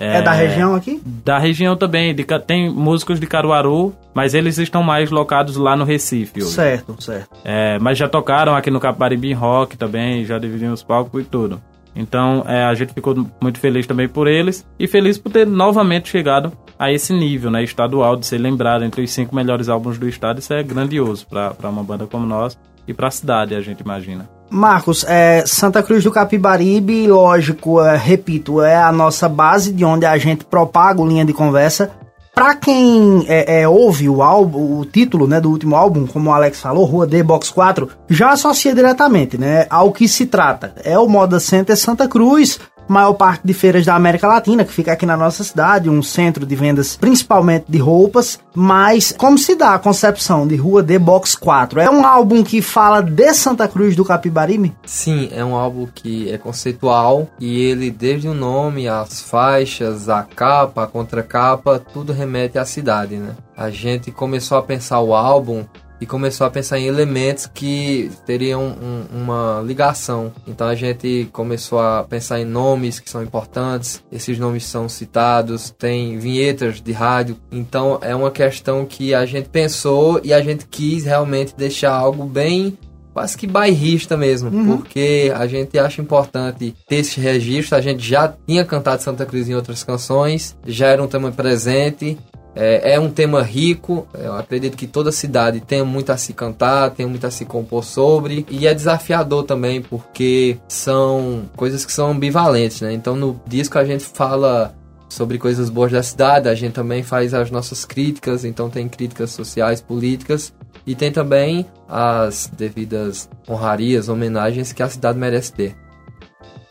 É, 0.05 0.23
da 0.23 0.33
região 0.33 0.75
aqui? 0.75 1.01
Da 1.25 1.39
região 1.39 1.77
também, 1.77 2.15
de 2.15 2.25
tem 2.47 2.71
músicos 2.71 3.21
de 3.21 3.27
Caruaru, 3.27 3.95
mas 4.13 4.35
eles 4.35 4.59
estão 4.59 4.83
mais 4.83 5.11
locados 5.11 5.57
lá 5.57 5.77
no 5.77 5.85
Recife 5.85 6.43
hoje. 6.43 6.53
Certo, 6.53 6.97
certo. 7.03 7.29
É, 7.45 7.79
mas 7.79 7.97
já 7.97 8.09
tocaram 8.09 8.55
aqui 8.55 8.71
no 8.71 8.81
Caparibe 8.81 9.33
Rock 9.33 9.77
também, 9.77 10.25
já 10.25 10.39
dividiram 10.39 10.73
os 10.73 10.83
palcos 10.83 11.23
e 11.23 11.25
tudo. 11.25 11.61
Então 11.97 12.45
é, 12.47 12.65
a 12.65 12.75
gente 12.75 12.93
ficou 12.93 13.15
muito 13.41 13.59
feliz 13.59 13.87
também 13.87 14.09
por 14.09 14.27
eles 14.27 14.67
e 14.79 14.87
feliz 14.87 15.17
por 15.17 15.31
ter 15.31 15.47
novamente 15.47 16.09
chegado 16.09 16.53
a 16.77 16.91
esse 16.93 17.13
nível 17.13 17.51
né, 17.51 17.63
estadual 17.63 18.17
de 18.17 18.27
ser 18.27 18.39
lembrado 18.39 18.85
entre 18.85 19.03
os 19.03 19.11
cinco 19.13 19.35
melhores 19.35 19.69
álbuns 19.69 19.97
do 19.97 20.09
estado. 20.09 20.41
Isso 20.41 20.53
é 20.53 20.63
grandioso 20.63 21.27
para 21.27 21.71
uma 21.71 21.85
banda 21.85 22.07
como 22.07 22.27
nós 22.27 22.59
e 22.87 22.95
para 22.95 23.09
a 23.09 23.11
cidade, 23.11 23.55
a 23.55 23.61
gente 23.61 23.81
imagina. 23.81 24.29
Marcos, 24.51 25.05
é, 25.09 25.45
Santa 25.47 25.83
Cruz 25.83 26.05
do 26.05 26.13
Capibaribe, 26.13 27.07
lógico, 27.09 27.81
é, 27.81 27.97
repito, 27.97 28.63
é 28.63 28.77
a 28.77 28.93
nossa 28.93 29.29
base 29.29 29.73
de 29.73 29.85
onde 29.85 30.07
a 30.07 30.17
gente 30.19 30.45
propaga 30.45 31.01
o 31.01 31.07
linha 31.07 31.25
de 31.25 31.33
conversa. 31.33 31.91
Pra 32.35 32.55
quem 32.57 33.25
é, 33.29 33.63
é, 33.63 33.69
ouve 33.69 34.09
o 34.09 34.21
álbum, 34.21 34.81
o 34.81 34.85
título 34.85 35.29
né, 35.29 35.41
do 35.41 35.51
último 35.51 35.77
álbum, 35.77 36.05
como 36.05 36.31
o 36.31 36.33
Alex 36.33 36.61
falou, 36.61 36.85
Rua 36.85 37.07
D 37.07 37.23
Box 37.23 37.51
4, 37.51 37.89
já 38.09 38.31
associa 38.31 38.75
diretamente 38.75 39.39
né, 39.39 39.67
ao 39.71 39.93
que 39.93 40.09
se 40.09 40.27
trata. 40.27 40.75
É 40.83 40.99
o 40.99 41.09
Moda 41.09 41.39
Center 41.39 41.77
Santa 41.77 42.09
Cruz, 42.09 42.59
maior 42.89 43.15
parte 43.15 43.43
de 43.45 43.55
feiras 43.55 43.85
da 43.85 43.95
América 43.95 44.27
Latina, 44.27 44.65
que 44.65 44.73
fica 44.73 44.93
aqui 44.93 45.07
na 45.07 45.17
nossa 45.17 45.43
cidade, 45.45 45.91
um 45.91 46.03
centro 46.03 46.47
de 46.47 46.55
vendas 46.55 46.97
principalmente 46.97 47.67
de 47.69 47.79
roupas. 47.79 48.39
Mas 48.55 49.13
como 49.13 49.39
se 49.39 49.55
dá 49.55 49.75
a 49.75 49.79
concepção 49.79 50.47
de 50.47 50.57
Rua 50.57 50.83
D 50.83 50.99
Box 50.99 51.37
4? 51.37 51.81
É 51.81 51.91
um 51.91 52.07
álbum 52.07 52.43
que 52.43 52.63
fala 52.63 53.01
de 53.01 53.35
Santa 53.35 53.67
Cruz 53.67 53.97
do 53.97 54.05
Capibaribe? 54.05 54.73
Sim, 54.85 55.29
é 55.33 55.45
um 55.45 55.55
álbum 55.55 55.87
que 55.93 56.31
é 56.31 56.39
conceitual 56.39 57.29
e 57.41 57.61
ele, 57.61 57.91
desde 57.91 58.29
o 58.29 58.35
nome, 58.35 58.89
as 58.89 59.21
faixas, 59.23 60.09
a 60.09 60.23
capa, 60.23 60.85
a 60.85 60.87
contracapa, 60.87 61.79
tudo 61.79 62.13
remete 62.13 62.59
à 62.59 62.65
cidade, 62.65 63.17
né? 63.17 63.35
A 63.57 63.71
gente 63.71 64.11
começou 64.11 64.59
a 64.59 64.63
pensar 64.63 65.01
o 65.01 65.15
álbum 65.15 65.65
e 66.01 66.07
começou 66.07 66.47
a 66.47 66.51
pensar 66.51 66.79
em 66.79 66.87
elementos 66.87 67.47
que 67.53 68.11
teriam 68.27 68.63
um- 68.65 69.23
uma 69.23 69.63
ligação. 69.65 70.33
Então 70.47 70.67
a 70.67 70.75
gente 70.75 71.29
começou 71.33 71.79
a 71.81 72.05
pensar 72.05 72.41
em 72.41 72.45
nomes 72.45 72.99
que 73.01 73.09
são 73.09 73.23
importantes, 73.23 74.03
esses 74.13 74.39
nomes 74.39 74.65
são 74.65 74.89
citados, 74.89 75.71
tem 75.79 76.19
vinhetas 76.19 76.81
de 76.81 76.93
rádio. 76.93 77.37
Então 77.51 77.99
é 78.03 78.15
uma 78.15 78.31
questão 78.31 78.85
que 78.85 79.15
a 79.15 79.25
gente 79.25 79.49
pensou 79.49 80.21
e 80.25 80.33
a 80.33 80.43
gente 80.43 80.67
quis 80.67 81.05
realmente 81.05 81.55
deixar 81.57 81.93
algo 81.93 82.25
bem 82.25 82.77
quase 83.13 83.37
que 83.39 83.47
bairrista 83.47 84.17
mesmo, 84.17 84.51
porque 84.77 85.33
a 85.37 85.47
gente 85.47 85.79
acha 85.79 86.03
importante 86.03 86.75
ter 86.89 86.97
esse 86.97 87.21
registro. 87.21 87.77
A 87.77 87.81
gente 87.81 88.05
já 88.05 88.35
tinha 88.45 88.65
cantado 88.65 89.01
Santa 89.03 89.25
Cruz 89.25 89.49
em 89.49 89.55
outras 89.55 89.85
canções, 89.85 90.57
já 90.67 90.89
era 90.89 91.01
um 91.01 91.07
tema 91.07 91.31
presente. 91.31 92.19
É, 92.57 92.95
é 92.95 93.01
um 93.01 93.11
tema 93.11 93.43
rico, 93.43 94.07
eu 94.15 94.35
acredito 94.35 94.77
que 94.77 94.87
toda 94.87 95.11
cidade 95.11 95.61
tem 95.61 95.83
muito 95.83 96.11
a 96.11 96.17
se 96.17 96.33
cantar, 96.33 96.91
tem 96.91 97.05
muito 97.05 97.27
a 97.27 97.31
se 97.31 97.45
compor 97.45 97.83
sobre, 97.85 98.47
e 98.49 98.67
é 98.67 98.73
desafiador 98.73 99.45
também, 99.45 99.83
porque 99.83 100.57
são 100.69 101.49
coisas 101.57 101.85
que 101.85 101.93
são 101.93 102.13
ambivalentes, 102.13 102.81
né? 102.81 102.93
Então 102.93 103.17
no 103.17 103.41
disco 103.47 103.79
a 103.79 103.85
gente 103.85 104.05
fala 104.05 104.75
sobre 105.09 105.39
coisas 105.39 105.69
boas 105.69 105.93
da 105.93 106.03
cidade, 106.03 106.49
a 106.49 106.55
gente 106.55 106.73
também 106.73 107.03
faz 107.03 107.35
as 107.35 107.51
nossas 107.51 107.85
críticas, 107.85 108.45
então 108.45 108.71
tem 108.71 108.89
críticas 108.89 109.31
sociais, 109.31 109.81
políticas, 109.81 110.53
e 110.87 110.95
tem 110.95 111.11
também 111.11 111.67
as 111.89 112.51
devidas 112.57 113.29
honrarias, 113.49 114.09
homenagens 114.09 114.73
que 114.73 114.83
a 114.83 114.89
cidade 114.89 115.19
merece 115.19 115.53
ter. 115.53 115.84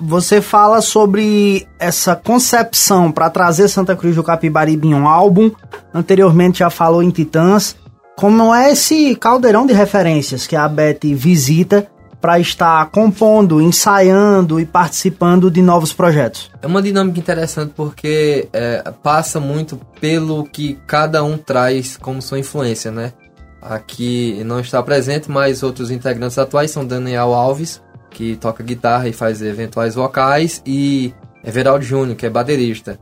Você 0.05 0.41
fala 0.41 0.81
sobre 0.81 1.65
essa 1.79 2.13
concepção 2.13 3.09
para 3.09 3.29
trazer 3.29 3.69
Santa 3.69 3.95
Cruz 3.95 4.17
do 4.17 4.23
Capibaribe 4.23 4.89
em 4.89 4.93
um 4.93 5.07
álbum. 5.07 5.49
Anteriormente 5.93 6.59
já 6.59 6.69
falou 6.69 7.01
em 7.01 7.09
Titãs. 7.09 7.77
Como 8.17 8.53
é 8.53 8.73
esse 8.73 9.15
caldeirão 9.15 9.65
de 9.65 9.71
referências 9.71 10.45
que 10.45 10.57
a 10.57 10.67
Beth 10.67 10.99
visita 11.15 11.87
para 12.19 12.37
estar 12.37 12.85
compondo, 12.91 13.61
ensaiando 13.61 14.59
e 14.59 14.65
participando 14.65 15.49
de 15.49 15.61
novos 15.61 15.93
projetos? 15.93 16.51
É 16.61 16.67
uma 16.67 16.81
dinâmica 16.81 17.19
interessante 17.19 17.71
porque 17.73 18.49
é, 18.51 18.83
passa 19.01 19.39
muito 19.39 19.79
pelo 20.01 20.43
que 20.43 20.77
cada 20.85 21.23
um 21.23 21.37
traz 21.37 21.95
como 21.95 22.21
sua 22.21 22.39
influência, 22.39 22.91
né? 22.91 23.13
Aqui 23.61 24.43
não 24.43 24.59
está 24.59 24.83
presente, 24.83 25.31
mas 25.31 25.63
outros 25.63 25.89
integrantes 25.89 26.37
atuais 26.37 26.71
são 26.71 26.85
Daniel 26.85 27.33
Alves, 27.33 27.81
que 28.13 28.35
toca 28.37 28.63
guitarra 28.63 29.07
e 29.07 29.13
faz 29.13 29.41
eventuais 29.41 29.95
vocais, 29.95 30.61
e 30.65 31.13
Everaldo 31.43 31.83
Júnior, 31.83 32.15
que 32.15 32.25
é 32.25 32.29
baterista. 32.29 32.97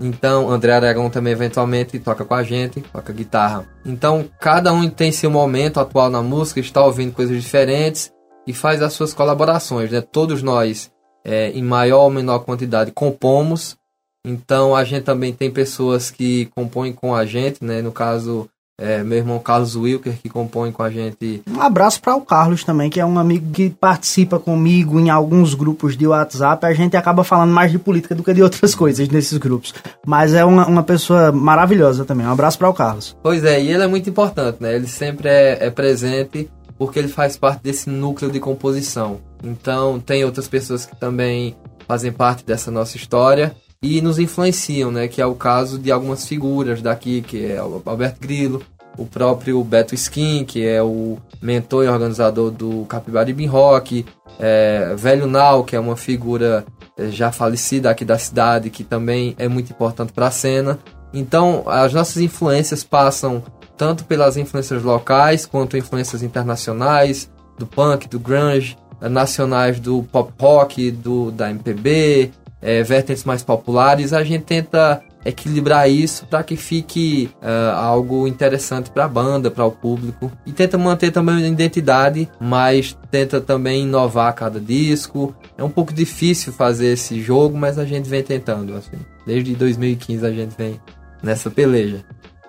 Então, 0.00 0.50
André 0.50 0.72
Aragão 0.72 1.08
também 1.08 1.32
eventualmente 1.32 1.98
toca 1.98 2.24
com 2.24 2.34
a 2.34 2.42
gente, 2.42 2.82
toca 2.82 3.12
guitarra. 3.12 3.66
Então, 3.84 4.28
cada 4.38 4.72
um 4.72 4.88
tem 4.90 5.10
seu 5.10 5.30
momento 5.30 5.80
atual 5.80 6.10
na 6.10 6.22
música, 6.22 6.60
está 6.60 6.84
ouvindo 6.84 7.14
coisas 7.14 7.42
diferentes 7.42 8.12
e 8.46 8.52
faz 8.52 8.82
as 8.82 8.92
suas 8.92 9.14
colaborações, 9.14 9.90
né? 9.90 10.02
Todos 10.02 10.42
nós, 10.42 10.90
é, 11.24 11.50
em 11.50 11.62
maior 11.62 12.02
ou 12.04 12.10
menor 12.10 12.40
quantidade, 12.40 12.92
compomos. 12.92 13.76
Então, 14.24 14.76
a 14.76 14.84
gente 14.84 15.04
também 15.04 15.32
tem 15.32 15.50
pessoas 15.50 16.10
que 16.10 16.46
compõem 16.54 16.92
com 16.92 17.14
a 17.14 17.24
gente, 17.24 17.64
né? 17.64 17.80
No 17.80 17.90
caso, 17.90 18.48
é, 18.78 19.02
meu 19.02 19.18
irmão 19.18 19.38
Carlos 19.38 19.74
Wilker, 19.74 20.18
que 20.22 20.28
compõe 20.28 20.70
com 20.70 20.82
a 20.82 20.90
gente 20.90 21.42
Um 21.48 21.62
abraço 21.62 22.00
para 22.00 22.14
o 22.14 22.20
Carlos 22.20 22.62
também, 22.62 22.90
que 22.90 23.00
é 23.00 23.06
um 23.06 23.18
amigo 23.18 23.50
que 23.50 23.70
participa 23.70 24.38
comigo 24.38 25.00
em 25.00 25.08
alguns 25.08 25.54
grupos 25.54 25.96
de 25.96 26.06
WhatsApp. 26.06 26.66
A 26.66 26.74
gente 26.74 26.96
acaba 26.96 27.24
falando 27.24 27.52
mais 27.52 27.72
de 27.72 27.78
política 27.78 28.14
do 28.14 28.22
que 28.22 28.34
de 28.34 28.42
outras 28.42 28.74
coisas 28.74 29.08
nesses 29.08 29.38
grupos. 29.38 29.72
Mas 30.06 30.34
é 30.34 30.44
uma, 30.44 30.66
uma 30.66 30.82
pessoa 30.82 31.32
maravilhosa 31.32 32.04
também. 32.04 32.26
Um 32.26 32.32
abraço 32.32 32.58
para 32.58 32.68
o 32.68 32.74
Carlos. 32.74 33.16
Pois 33.22 33.44
é, 33.44 33.60
e 33.60 33.72
ele 33.72 33.82
é 33.82 33.86
muito 33.86 34.10
importante, 34.10 34.58
né? 34.60 34.74
Ele 34.74 34.86
sempre 34.86 35.28
é, 35.28 35.66
é 35.66 35.70
presente 35.70 36.50
porque 36.78 36.98
ele 36.98 37.08
faz 37.08 37.38
parte 37.38 37.62
desse 37.62 37.88
núcleo 37.88 38.30
de 38.30 38.38
composição. 38.38 39.20
Então, 39.42 39.98
tem 39.98 40.24
outras 40.24 40.46
pessoas 40.46 40.84
que 40.84 40.94
também 40.94 41.56
fazem 41.88 42.12
parte 42.12 42.44
dessa 42.44 42.70
nossa 42.70 42.98
história. 42.98 43.56
E 43.82 44.00
nos 44.00 44.18
influenciam, 44.18 44.90
né? 44.90 45.08
Que 45.08 45.20
é 45.20 45.26
o 45.26 45.34
caso 45.34 45.78
de 45.78 45.90
algumas 45.92 46.26
figuras 46.26 46.82
daqui, 46.82 47.22
que 47.22 47.52
é 47.52 47.62
o 47.62 47.82
Alberto 47.84 48.20
Grillo, 48.20 48.62
o 48.96 49.04
próprio 49.06 49.62
Beto 49.62 49.94
Skin, 49.94 50.44
que 50.44 50.66
é 50.66 50.82
o 50.82 51.18
mentor 51.40 51.84
e 51.84 51.88
organizador 51.88 52.50
do 52.50 52.84
Capibaribe 52.86 53.46
Rock, 53.46 54.06
é, 54.38 54.94
Velho 54.96 55.26
Nau, 55.26 55.64
que 55.64 55.76
é 55.76 55.80
uma 55.80 55.96
figura 55.96 56.64
é, 56.96 57.08
já 57.08 57.30
falecida 57.30 57.90
aqui 57.90 58.04
da 58.04 58.18
cidade, 58.18 58.70
que 58.70 58.82
também 58.82 59.34
é 59.38 59.48
muito 59.48 59.70
importante 59.70 60.12
para 60.12 60.28
a 60.28 60.30
cena. 60.30 60.78
Então, 61.12 61.64
as 61.66 61.92
nossas 61.92 62.22
influências 62.22 62.82
passam 62.82 63.42
tanto 63.76 64.04
pelas 64.04 64.36
influências 64.36 64.82
locais 64.82 65.44
quanto 65.44 65.76
influências 65.76 66.22
internacionais, 66.22 67.30
do 67.58 67.66
punk, 67.66 68.08
do 68.08 68.18
grunge, 68.18 68.76
nacionais 69.00 69.78
do 69.78 70.02
pop 70.04 70.32
rock, 70.40 70.90
do 70.90 71.30
da 71.30 71.50
MPB, 71.50 72.32
é, 72.60 72.82
vertentes 72.82 73.24
mais 73.24 73.42
populares. 73.42 74.12
A 74.12 74.24
gente 74.24 74.44
tenta 74.44 75.02
equilibrar 75.24 75.90
isso 75.90 76.24
para 76.26 76.42
que 76.44 76.56
fique 76.56 77.28
uh, 77.42 77.74
algo 77.74 78.28
interessante 78.28 78.90
para 78.90 79.06
a 79.06 79.08
banda, 79.08 79.50
para 79.50 79.64
o 79.64 79.72
público 79.72 80.30
e 80.46 80.52
tenta 80.52 80.78
manter 80.78 81.10
também 81.10 81.34
uma 81.34 81.48
identidade, 81.48 82.28
mas 82.40 82.96
tenta 83.10 83.40
também 83.40 83.82
inovar 83.82 84.32
cada 84.34 84.60
disco. 84.60 85.34
É 85.58 85.64
um 85.64 85.70
pouco 85.70 85.92
difícil 85.92 86.52
fazer 86.52 86.92
esse 86.92 87.20
jogo, 87.20 87.58
mas 87.58 87.78
a 87.78 87.84
gente 87.84 88.08
vem 88.08 88.22
tentando 88.22 88.74
assim. 88.74 88.98
Desde 89.26 89.54
2015 89.56 90.24
a 90.24 90.30
gente 90.30 90.54
vem 90.56 90.80
nessa 91.22 91.50
peleja. 91.50 92.04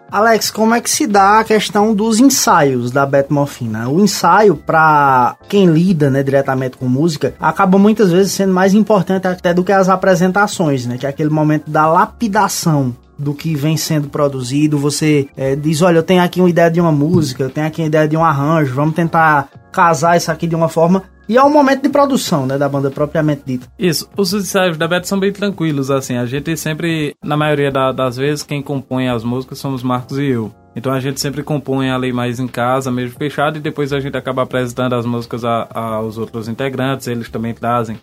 Alex, 0.09 0.49
como 0.49 0.73
é 0.73 0.79
que 0.79 0.89
se 0.89 1.05
dá 1.05 1.39
a 1.39 1.43
questão 1.43 1.93
dos 1.93 2.19
ensaios 2.19 2.91
da 2.91 3.05
Beth 3.05 3.27
Morfina? 3.29 3.89
O 3.89 3.99
ensaio, 3.99 4.55
para 4.55 5.35
quem 5.49 5.65
lida 5.65 6.09
né, 6.09 6.23
diretamente 6.23 6.77
com 6.77 6.87
música, 6.87 7.35
acaba 7.39 7.77
muitas 7.77 8.11
vezes 8.11 8.31
sendo 8.31 8.53
mais 8.53 8.73
importante 8.73 9.27
até 9.27 9.53
do 9.53 9.63
que 9.63 9.71
as 9.71 9.89
apresentações, 9.89 10.85
né? 10.85 10.97
Que 10.97 11.05
é 11.05 11.09
aquele 11.09 11.29
momento 11.29 11.69
da 11.69 11.87
lapidação 11.87 12.95
do 13.17 13.33
que 13.33 13.55
vem 13.55 13.75
sendo 13.75 14.07
produzido. 14.07 14.77
Você 14.77 15.27
é, 15.35 15.55
diz: 15.55 15.81
olha, 15.81 15.97
eu 15.97 16.03
tenho 16.03 16.23
aqui 16.23 16.39
uma 16.39 16.49
ideia 16.49 16.71
de 16.71 16.79
uma 16.79 16.91
música, 16.91 17.43
eu 17.43 17.49
tenho 17.49 17.67
aqui 17.67 17.81
uma 17.81 17.87
ideia 17.87 18.07
de 18.07 18.15
um 18.15 18.23
arranjo, 18.23 18.73
vamos 18.73 18.95
tentar 18.95 19.49
casar 19.71 20.15
isso 20.15 20.31
aqui 20.31 20.47
de 20.47 20.55
uma 20.55 20.69
forma 20.69 21.03
e 21.27 21.37
é 21.37 21.43
o 21.43 21.49
momento 21.49 21.83
de 21.83 21.89
produção, 21.89 22.45
né, 22.45 22.57
da 22.57 22.69
banda 22.69 22.89
propriamente 22.89 23.43
dita. 23.45 23.67
Isso, 23.77 24.09
os 24.15 24.33
ensaios 24.33 24.77
da 24.77 24.87
Beth 24.87 25.03
são 25.03 25.19
bem 25.19 25.31
tranquilos, 25.31 25.91
assim, 25.91 26.17
a 26.17 26.25
gente 26.25 26.55
sempre, 26.57 27.15
na 27.23 27.35
maioria 27.35 27.71
da, 27.71 27.91
das 27.91 28.17
vezes, 28.17 28.43
quem 28.43 28.61
compõe 28.61 29.09
as 29.09 29.23
músicas 29.23 29.59
somos 29.59 29.83
Marcos 29.83 30.17
e 30.17 30.25
eu. 30.25 30.51
Então 30.75 30.93
a 30.93 30.99
gente 30.99 31.19
sempre 31.19 31.41
compõe 31.41 31.89
ali 31.89 32.13
mais 32.13 32.39
em 32.39 32.47
casa, 32.47 32.91
mesmo 32.91 33.17
fechado, 33.17 33.57
e 33.57 33.61
depois 33.61 33.91
a 33.91 33.99
gente 33.99 34.15
acaba 34.15 34.43
apresentando 34.43 34.93
as 34.93 35.05
músicas 35.07 35.43
a, 35.43 35.67
a, 35.71 35.95
aos 35.95 36.17
outros 36.19 36.47
integrantes, 36.47 37.07
eles 37.07 37.29
também 37.29 37.53
trazem 37.53 37.99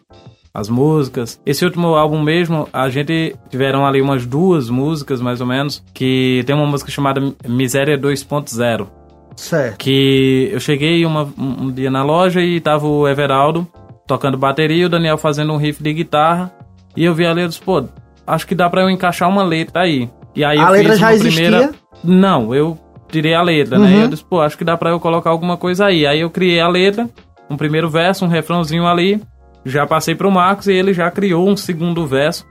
as 0.53 0.69
músicas. 0.69 1.41
Esse 1.47 1.65
último 1.65 1.95
álbum 1.95 2.23
mesmo, 2.23 2.69
a 2.73 2.89
gente 2.89 3.37
tiveram 3.49 3.87
ali 3.87 4.01
umas 4.01 4.27
duas 4.27 4.69
músicas, 4.69 5.21
mais 5.21 5.41
ou 5.41 5.47
menos, 5.47 5.83
que 5.93 6.43
tem 6.47 6.55
uma 6.55 6.67
música 6.67 6.91
chamada 6.91 7.21
Miséria 7.47 7.99
2.0 7.99 9.04
Certo. 9.37 9.79
Que 9.79 10.51
eu 10.53 10.61
cheguei 10.61 11.05
uma, 11.05 11.29
um 11.37 11.71
dia 11.71 11.91
na 11.91 12.03
loja 12.03 12.41
e 12.41 12.61
tava 12.61 12.87
o 12.87 13.07
Everaldo 13.09 13.67
tocando 14.07 14.37
bateria, 14.37 14.87
o 14.87 14.89
Daniel 14.89 15.19
fazendo 15.19 15.53
um 15.53 15.57
riff 15.57 15.83
de 15.83 15.93
guitarra. 15.93 16.53
E 16.97 17.05
eu 17.05 17.15
vi 17.15 17.27
a 17.27 17.31
letra 17.31 17.45
e 17.45 17.49
disse, 17.49 17.61
pô, 17.61 17.85
acho 18.27 18.47
que 18.47 18.55
dá 18.55 18.69
pra 18.71 18.83
eu 18.83 18.91
encaixar 18.91 19.29
uma 19.29 19.43
letra 19.43 19.83
aí. 19.83 20.09
E 20.35 20.45
aí 20.45 20.59
a 20.59 20.63
eu 20.63 20.71
letra 20.71 20.91
fiz 20.93 21.01
já 21.01 21.07
uma 21.07 21.15
existia? 21.15 21.43
primeira. 21.43 21.75
Não, 22.03 22.55
eu 22.55 22.79
tirei 23.09 23.35
a 23.35 23.43
letra, 23.43 23.79
uhum. 23.79 23.85
né? 23.85 23.97
E 23.97 24.01
eu 24.03 24.09
disse, 24.09 24.25
pô, 24.25 24.41
acho 24.41 24.59
que 24.59 24.65
dá 24.65 24.77
pra 24.77 24.91
eu 24.91 25.01
colocar 25.01 25.31
alguma 25.31 25.57
coisa 25.57 25.87
aí. 25.87 26.07
Aí 26.07 26.21
eu 26.21 26.31
criei 26.31 26.61
a 26.61 26.69
letra, 26.69 27.09
um 27.49 27.57
primeiro 27.57 27.89
verso, 27.89 28.25
um 28.25 28.29
refrãozinho 28.29 28.87
ali. 28.87 29.21
Já 29.65 29.87
passei 29.87 30.15
pro 30.15 30.31
Marcos 30.31 30.67
e 30.67 30.73
ele 30.73 30.93
já 30.93 31.11
criou 31.11 31.49
um 31.49 31.57
segundo 31.57 32.07
verso, 32.07 32.47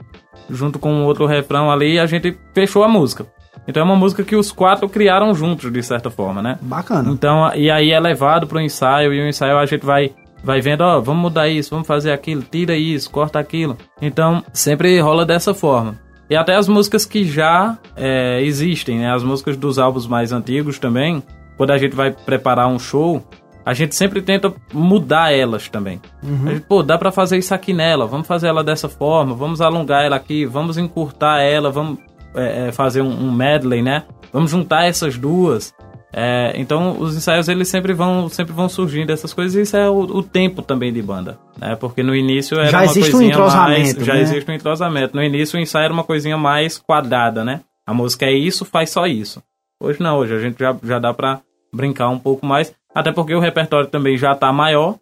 junto 0.50 0.78
com 0.78 1.04
outro 1.04 1.26
refrão 1.26 1.70
ali, 1.70 1.94
e 1.94 2.00
a 2.00 2.06
gente 2.06 2.36
fechou 2.52 2.82
a 2.82 2.88
música. 2.88 3.24
Então 3.66 3.82
é 3.82 3.84
uma 3.84 3.96
música 3.96 4.22
que 4.22 4.36
os 4.36 4.52
quatro 4.52 4.88
criaram 4.88 5.34
juntos, 5.34 5.72
de 5.72 5.82
certa 5.82 6.10
forma, 6.10 6.42
né? 6.42 6.58
Bacana. 6.60 7.10
Então, 7.10 7.50
e 7.54 7.70
aí 7.70 7.90
é 7.90 8.00
levado 8.00 8.46
pro 8.46 8.60
ensaio, 8.60 9.12
e 9.12 9.20
o 9.20 9.28
ensaio 9.28 9.56
a 9.56 9.66
gente 9.66 9.84
vai 9.84 10.12
vai 10.44 10.60
vendo, 10.60 10.82
ó, 10.82 11.00
vamos 11.00 11.22
mudar 11.22 11.48
isso, 11.48 11.70
vamos 11.70 11.86
fazer 11.86 12.12
aquilo, 12.12 12.42
tira 12.42 12.76
isso, 12.76 13.10
corta 13.10 13.38
aquilo. 13.38 13.78
Então, 14.00 14.44
sempre 14.52 15.00
rola 15.00 15.24
dessa 15.24 15.54
forma. 15.54 15.98
E 16.28 16.36
até 16.36 16.54
as 16.54 16.68
músicas 16.68 17.06
que 17.06 17.24
já 17.24 17.78
é, 17.96 18.42
existem, 18.42 18.98
né? 18.98 19.12
As 19.12 19.22
músicas 19.22 19.56
dos 19.56 19.78
álbuns 19.78 20.06
mais 20.06 20.32
antigos 20.32 20.78
também, 20.78 21.22
quando 21.56 21.70
a 21.70 21.78
gente 21.78 21.96
vai 21.96 22.12
preparar 22.12 22.68
um 22.68 22.78
show, 22.78 23.22
a 23.64 23.72
gente 23.72 23.94
sempre 23.94 24.20
tenta 24.20 24.52
mudar 24.72 25.32
elas 25.32 25.68
também. 25.68 26.00
Uhum. 26.22 26.50
Gente, 26.50 26.60
pô, 26.62 26.82
dá 26.82 26.98
pra 26.98 27.10
fazer 27.10 27.38
isso 27.38 27.54
aqui 27.54 27.72
nela, 27.72 28.06
vamos 28.06 28.26
fazer 28.26 28.48
ela 28.48 28.62
dessa 28.62 28.88
forma, 28.88 29.34
vamos 29.34 29.60
alongar 29.60 30.04
ela 30.04 30.16
aqui, 30.16 30.44
vamos 30.44 30.76
encurtar 30.76 31.40
ela, 31.40 31.70
vamos 31.70 31.98
é, 32.34 32.68
é, 32.68 32.72
fazer 32.72 33.02
um, 33.02 33.10
um, 33.10 33.32
medley, 33.32 33.82
né? 33.82 34.04
Vamos 34.32 34.50
juntar 34.50 34.84
essas 34.84 35.16
duas. 35.16 35.72
É, 36.12 36.52
então 36.56 37.00
os 37.00 37.16
ensaios 37.16 37.48
eles 37.48 37.66
sempre 37.66 37.92
vão 37.92 38.28
sempre 38.28 38.52
vão 38.52 38.68
surgindo 38.68 39.10
essas 39.10 39.34
coisas 39.34 39.56
e 39.56 39.62
isso 39.62 39.76
é 39.76 39.90
o, 39.90 39.98
o 39.98 40.22
tempo 40.22 40.62
também 40.62 40.92
de 40.92 41.02
banda, 41.02 41.38
né? 41.58 41.74
Porque 41.74 42.04
no 42.04 42.14
início 42.14 42.58
era 42.58 42.70
já 42.70 42.78
uma 42.78 42.84
existe 42.84 43.10
coisinha 43.10 43.30
um 43.30 43.32
entrosamento, 43.32 43.96
mais, 43.96 44.06
já 44.06 44.14
né? 44.14 44.20
existe 44.20 44.50
um 44.50 44.54
entrosamento. 44.54 45.16
No 45.16 45.22
início 45.22 45.58
o 45.58 45.62
ensaio 45.62 45.86
era 45.86 45.92
uma 45.92 46.04
coisinha 46.04 46.36
mais 46.36 46.78
quadrada, 46.78 47.44
né? 47.44 47.62
A 47.86 47.92
música 47.92 48.26
é 48.26 48.32
isso, 48.32 48.64
faz 48.64 48.90
só 48.90 49.06
isso. 49.06 49.42
Hoje 49.80 50.00
não, 50.00 50.18
hoje 50.18 50.34
a 50.34 50.38
gente 50.38 50.58
já, 50.58 50.76
já 50.82 50.98
dá 50.98 51.12
pra 51.12 51.40
brincar 51.72 52.08
um 52.08 52.18
pouco 52.18 52.46
mais, 52.46 52.72
até 52.94 53.10
porque 53.10 53.34
o 53.34 53.40
repertório 53.40 53.88
também 53.88 54.16
já 54.16 54.34
tá 54.36 54.52
maior 54.52 54.96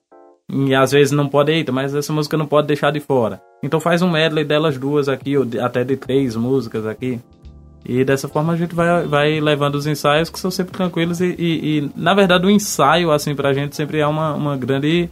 e 0.53 0.75
às 0.75 0.93
vezes 0.93 1.13
não 1.13 1.27
pode, 1.27 1.51
eita, 1.51 1.73
mas 1.73 1.95
essa 1.95 2.13
música 2.13 2.37
não 2.37 2.47
pode 2.47 2.67
deixar 2.67 2.93
de 2.93 3.01
fora. 3.01 3.41
Então 3.63 3.81
faz 3.81 4.03
um 4.03 4.11
medley 4.11 4.45
delas 4.45 4.77
duas 4.77 5.09
aqui, 5.09 5.37
ou 5.37 5.47
de, 5.47 5.59
até 5.59 5.83
de 5.83 5.97
três 5.97 6.37
músicas 6.37 6.87
aqui. 6.87 7.19
E 7.85 8.05
dessa 8.05 8.29
forma 8.29 8.53
a 8.53 8.57
gente 8.57 8.75
vai, 8.75 9.07
vai 9.07 9.41
levando 9.41 9.75
os 9.77 9.87
ensaios 9.87 10.29
que 10.29 10.39
são 10.39 10.51
sempre 10.51 10.73
tranquilos 10.73 11.21
e, 11.21 11.35
e, 11.39 11.79
e 11.79 11.91
na 11.97 12.15
verdade 12.15 12.47
o 12.47 12.51
ensaio, 12.51 13.11
assim, 13.11 13.35
pra 13.35 13.55
gente 13.55 13.75
sempre 13.75 13.99
é 13.99 14.07
uma, 14.07 14.35
uma 14.35 14.57
grande 14.57 15.11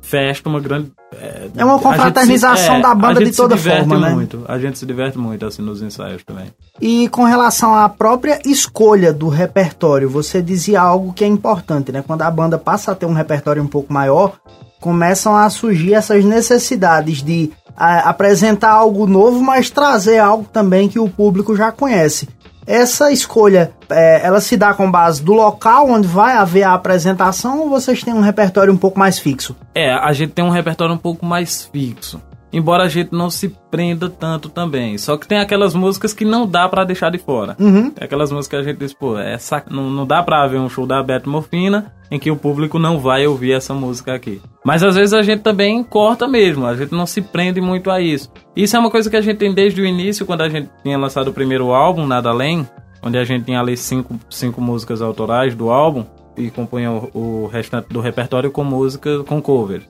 festa, 0.00 0.48
uma 0.48 0.60
grande... 0.60 0.92
É, 1.20 1.48
é 1.56 1.64
uma 1.64 1.80
confraternização 1.80 2.74
se, 2.74 2.78
é, 2.78 2.80
da 2.80 2.94
banda 2.94 3.24
de 3.24 3.36
toda 3.36 3.56
forma, 3.56 3.98
né? 3.98 4.10
Muito, 4.10 4.44
a 4.46 4.56
gente 4.56 4.78
se 4.78 4.86
diverte 4.86 5.18
muito, 5.18 5.44
assim, 5.44 5.62
nos 5.62 5.82
ensaios 5.82 6.22
também. 6.22 6.46
E 6.80 7.08
com 7.08 7.24
relação 7.24 7.74
à 7.74 7.88
própria 7.88 8.40
escolha 8.46 9.12
do 9.12 9.28
repertório, 9.28 10.08
você 10.08 10.40
dizia 10.40 10.80
algo 10.80 11.12
que 11.12 11.24
é 11.24 11.26
importante, 11.26 11.90
né? 11.90 12.04
Quando 12.06 12.22
a 12.22 12.30
banda 12.30 12.56
passa 12.56 12.92
a 12.92 12.94
ter 12.94 13.04
um 13.04 13.12
repertório 13.12 13.60
um 13.60 13.66
pouco 13.66 13.92
maior, 13.92 14.38
começam 14.80 15.36
a 15.36 15.48
surgir 15.50 15.94
essas 15.94 16.24
necessidades 16.24 17.22
de 17.22 17.50
a, 17.76 18.08
apresentar 18.10 18.70
algo 18.70 19.06
novo, 19.06 19.42
mas 19.42 19.70
trazer 19.70 20.18
algo 20.18 20.46
também 20.52 20.88
que 20.88 20.98
o 20.98 21.08
público 21.08 21.56
já 21.56 21.70
conhece. 21.70 22.28
Essa 22.66 23.12
escolha, 23.12 23.70
é, 23.88 24.26
ela 24.26 24.40
se 24.40 24.56
dá 24.56 24.74
com 24.74 24.90
base 24.90 25.22
do 25.22 25.32
local 25.32 25.88
onde 25.88 26.08
vai 26.08 26.36
haver 26.36 26.64
a 26.64 26.74
apresentação 26.74 27.60
ou 27.60 27.70
vocês 27.70 28.02
têm 28.02 28.12
um 28.12 28.20
repertório 28.20 28.72
um 28.72 28.76
pouco 28.76 28.98
mais 28.98 29.20
fixo? 29.20 29.54
É, 29.72 29.92
a 29.92 30.12
gente 30.12 30.32
tem 30.32 30.44
um 30.44 30.50
repertório 30.50 30.92
um 30.92 30.98
pouco 30.98 31.24
mais 31.24 31.64
fixo. 31.64 32.20
Embora 32.52 32.84
a 32.84 32.88
gente 32.88 33.12
não 33.12 33.28
se 33.28 33.48
prenda 33.70 34.08
tanto 34.08 34.48
também. 34.48 34.96
Só 34.98 35.16
que 35.16 35.26
tem 35.26 35.38
aquelas 35.38 35.74
músicas 35.74 36.14
que 36.14 36.24
não 36.24 36.46
dá 36.46 36.68
para 36.68 36.84
deixar 36.84 37.10
de 37.10 37.18
fora. 37.18 37.56
Uhum. 37.58 37.90
Tem 37.90 38.04
aquelas 38.04 38.30
músicas 38.30 38.62
que 38.62 38.68
a 38.68 38.72
gente 38.72 38.78
diz, 38.78 38.94
pô, 38.94 39.18
essa, 39.18 39.62
não, 39.70 39.90
não 39.90 40.06
dá 40.06 40.22
pra 40.22 40.46
ver 40.46 40.58
um 40.58 40.68
show 40.68 40.86
da 40.86 41.02
Beto 41.02 41.28
Morfina 41.28 41.92
em 42.10 42.18
que 42.18 42.30
o 42.30 42.36
público 42.36 42.78
não 42.78 42.98
vai 42.98 43.26
ouvir 43.26 43.52
essa 43.52 43.74
música 43.74 44.14
aqui. 44.14 44.40
Mas 44.64 44.82
às 44.82 44.94
vezes 44.94 45.12
a 45.12 45.22
gente 45.22 45.42
também 45.42 45.82
corta 45.82 46.28
mesmo, 46.28 46.66
a 46.66 46.76
gente 46.76 46.92
não 46.92 47.06
se 47.06 47.20
prende 47.20 47.60
muito 47.60 47.90
a 47.90 48.00
isso. 48.00 48.30
Isso 48.54 48.76
é 48.76 48.78
uma 48.78 48.90
coisa 48.90 49.10
que 49.10 49.16
a 49.16 49.20
gente 49.20 49.38
tem 49.38 49.52
desde 49.52 49.80
o 49.80 49.86
início, 49.86 50.24
quando 50.24 50.42
a 50.42 50.48
gente 50.48 50.70
tinha 50.82 50.96
lançado 50.96 51.28
o 51.28 51.32
primeiro 51.32 51.72
álbum, 51.72 52.06
Nada 52.06 52.30
Além, 52.30 52.66
onde 53.02 53.18
a 53.18 53.24
gente 53.24 53.44
tinha 53.44 53.60
ali 53.60 53.76
cinco, 53.76 54.18
cinco 54.30 54.60
músicas 54.60 55.02
autorais 55.02 55.54
do 55.54 55.70
álbum 55.70 56.04
e 56.36 56.50
compunha 56.50 56.90
o, 56.92 57.10
o 57.14 57.46
restante 57.46 57.88
do 57.88 58.00
repertório 58.00 58.50
com 58.50 58.62
música 58.62 59.24
com 59.24 59.40
covers. 59.40 59.84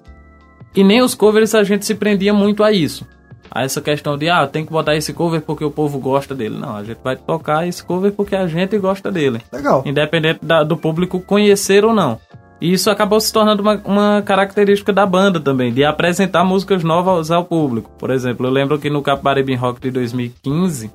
E 0.76 0.84
nem 0.84 1.00
os 1.00 1.14
covers 1.14 1.54
a 1.54 1.64
gente 1.64 1.86
se 1.86 1.94
prendia 1.94 2.34
muito 2.34 2.62
a 2.62 2.70
isso. 2.70 3.06
A 3.50 3.64
essa 3.64 3.80
questão 3.80 4.18
de, 4.18 4.28
ah, 4.28 4.46
tem 4.46 4.66
que 4.66 4.70
botar 4.70 4.94
esse 4.94 5.14
cover 5.14 5.40
porque 5.40 5.64
o 5.64 5.70
povo 5.70 5.98
gosta 5.98 6.34
dele. 6.34 6.58
Não, 6.58 6.76
a 6.76 6.84
gente 6.84 6.98
vai 7.02 7.16
tocar 7.16 7.66
esse 7.66 7.82
cover 7.82 8.12
porque 8.12 8.36
a 8.36 8.46
gente 8.46 8.76
gosta 8.78 9.10
dele. 9.10 9.40
Legal. 9.50 9.82
Independente 9.86 10.40
da, 10.42 10.62
do 10.62 10.76
público 10.76 11.18
conhecer 11.18 11.82
ou 11.82 11.94
não. 11.94 12.20
E 12.60 12.72
isso 12.72 12.90
acabou 12.90 13.18
se 13.18 13.32
tornando 13.32 13.62
uma, 13.62 13.80
uma, 13.84 14.22
característica 14.22 14.92
da 14.92 15.06
banda 15.06 15.40
também, 15.40 15.72
de 15.72 15.84
apresentar 15.84 16.44
músicas 16.44 16.82
novas 16.82 17.30
ao 17.30 17.44
público. 17.44 17.90
Por 17.98 18.10
exemplo, 18.10 18.46
eu 18.46 18.50
lembro 18.50 18.78
que 18.78 18.90
no 18.90 19.02
Capibaribe 19.02 19.54
Rock 19.54 19.80
de 19.80 19.90
2015, 19.90 20.90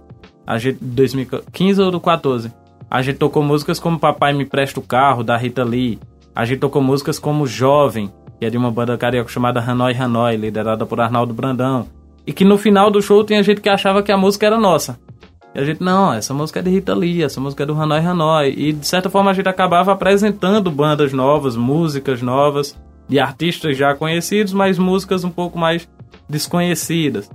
a 0.46 0.58
gente, 0.58 0.78
2015 0.82 1.82
ou 1.82 1.92
2014, 1.92 2.52
a 2.90 3.02
gente 3.02 3.18
tocou 3.18 3.44
músicas 3.44 3.80
como 3.80 4.00
Papai 4.00 4.34
Me 4.34 4.46
Presta 4.46 4.80
o 4.80 4.84
Carro, 4.84 5.24
da 5.24 5.38
Rita 5.38 5.64
Lee. 5.64 6.00
A 6.36 6.46
gente 6.46 6.60
tocou 6.60 6.82
músicas 6.82 7.20
como 7.20 7.46
Jovem, 7.46 8.12
que 8.42 8.46
é 8.48 8.50
de 8.50 8.58
uma 8.58 8.72
banda 8.72 8.98
carioca 8.98 9.30
chamada 9.30 9.60
Hanoi 9.60 9.94
Hanoi, 9.94 10.36
liderada 10.36 10.84
por 10.84 11.00
Arnaldo 11.00 11.32
Brandão. 11.32 11.86
E 12.26 12.34
que 12.34 12.44
no 12.44 12.58
final 12.58 12.90
do 12.90 13.00
show 13.00 13.24
tinha 13.24 13.44
gente 13.44 13.62
que 13.62 13.70
achava 13.70 14.02
que 14.02 14.12
a 14.12 14.18
música 14.18 14.48
era 14.48 14.58
nossa. 14.58 15.00
E 15.54 15.60
a 15.60 15.64
gente, 15.64 15.84
não, 15.84 16.12
essa 16.12 16.34
música 16.34 16.60
é 16.60 16.64
de 16.64 16.72
Rita 16.72 16.96
Lee, 16.96 17.22
essa 17.22 17.40
música 17.40 17.62
é 17.62 17.68
do 17.68 17.80
Hanoi 17.80 18.00
Hanoi. 18.00 18.56
E 18.58 18.74
de 18.74 18.88
certa 18.88 19.12
forma 19.12 19.30
a 19.30 19.34
gente 19.36 19.48
acabava 19.48 19.92
apresentando 19.92 20.72
bandas 20.72 21.14
novas, 21.14 21.56
músicas 21.56 22.24
novas, 22.24 22.76
de 23.08 23.20
artistas 23.20 23.78
já 23.78 23.94
conhecidos, 23.94 24.54
mas 24.54 24.80
músicas 24.80 25.24
um 25.24 25.30
pouco 25.30 25.60
mais 25.60 25.88
desconhecidas. 26.28 27.30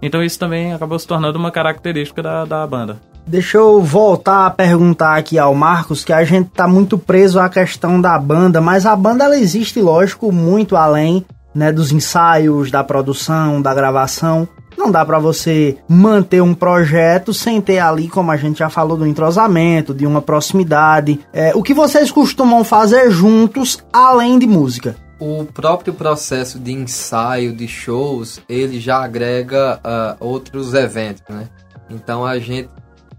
Então 0.00 0.22
isso 0.22 0.38
também 0.38 0.72
acabou 0.72 0.96
se 0.96 1.08
tornando 1.08 1.40
uma 1.40 1.50
característica 1.50 2.22
da, 2.22 2.44
da 2.44 2.64
banda. 2.68 3.00
Deixa 3.26 3.56
eu 3.56 3.80
voltar 3.80 4.46
a 4.46 4.50
perguntar 4.50 5.16
aqui 5.16 5.38
ao 5.38 5.54
Marcos, 5.54 6.04
que 6.04 6.12
a 6.12 6.24
gente 6.24 6.50
tá 6.50 6.66
muito 6.66 6.98
preso 6.98 7.38
à 7.38 7.48
questão 7.48 8.00
da 8.00 8.18
banda, 8.18 8.60
mas 8.60 8.84
a 8.84 8.96
banda 8.96 9.24
ela 9.24 9.38
existe, 9.38 9.80
lógico, 9.80 10.32
muito 10.32 10.76
além 10.76 11.24
né, 11.54 11.72
dos 11.72 11.92
ensaios, 11.92 12.70
da 12.70 12.82
produção, 12.82 13.62
da 13.62 13.72
gravação. 13.72 14.48
Não 14.76 14.90
dá 14.90 15.04
para 15.04 15.18
você 15.18 15.76
manter 15.88 16.42
um 16.42 16.54
projeto 16.54 17.32
sem 17.32 17.60
ter 17.60 17.78
ali, 17.78 18.08
como 18.08 18.30
a 18.30 18.36
gente 18.36 18.58
já 18.58 18.68
falou, 18.68 18.96
do 18.96 19.06
entrosamento, 19.06 19.94
de 19.94 20.06
uma 20.06 20.20
proximidade. 20.20 21.20
É, 21.32 21.52
o 21.54 21.62
que 21.62 21.74
vocês 21.74 22.10
costumam 22.10 22.64
fazer 22.64 23.10
juntos, 23.10 23.78
além 23.92 24.38
de 24.38 24.46
música? 24.46 24.96
O 25.20 25.44
próprio 25.44 25.94
processo 25.94 26.58
de 26.58 26.72
ensaio, 26.72 27.54
de 27.54 27.68
shows, 27.68 28.40
ele 28.48 28.80
já 28.80 29.04
agrega 29.04 29.78
uh, 29.78 30.16
outros 30.18 30.74
eventos, 30.74 31.22
né? 31.28 31.48
Então 31.88 32.24
a 32.26 32.38
gente 32.40 32.68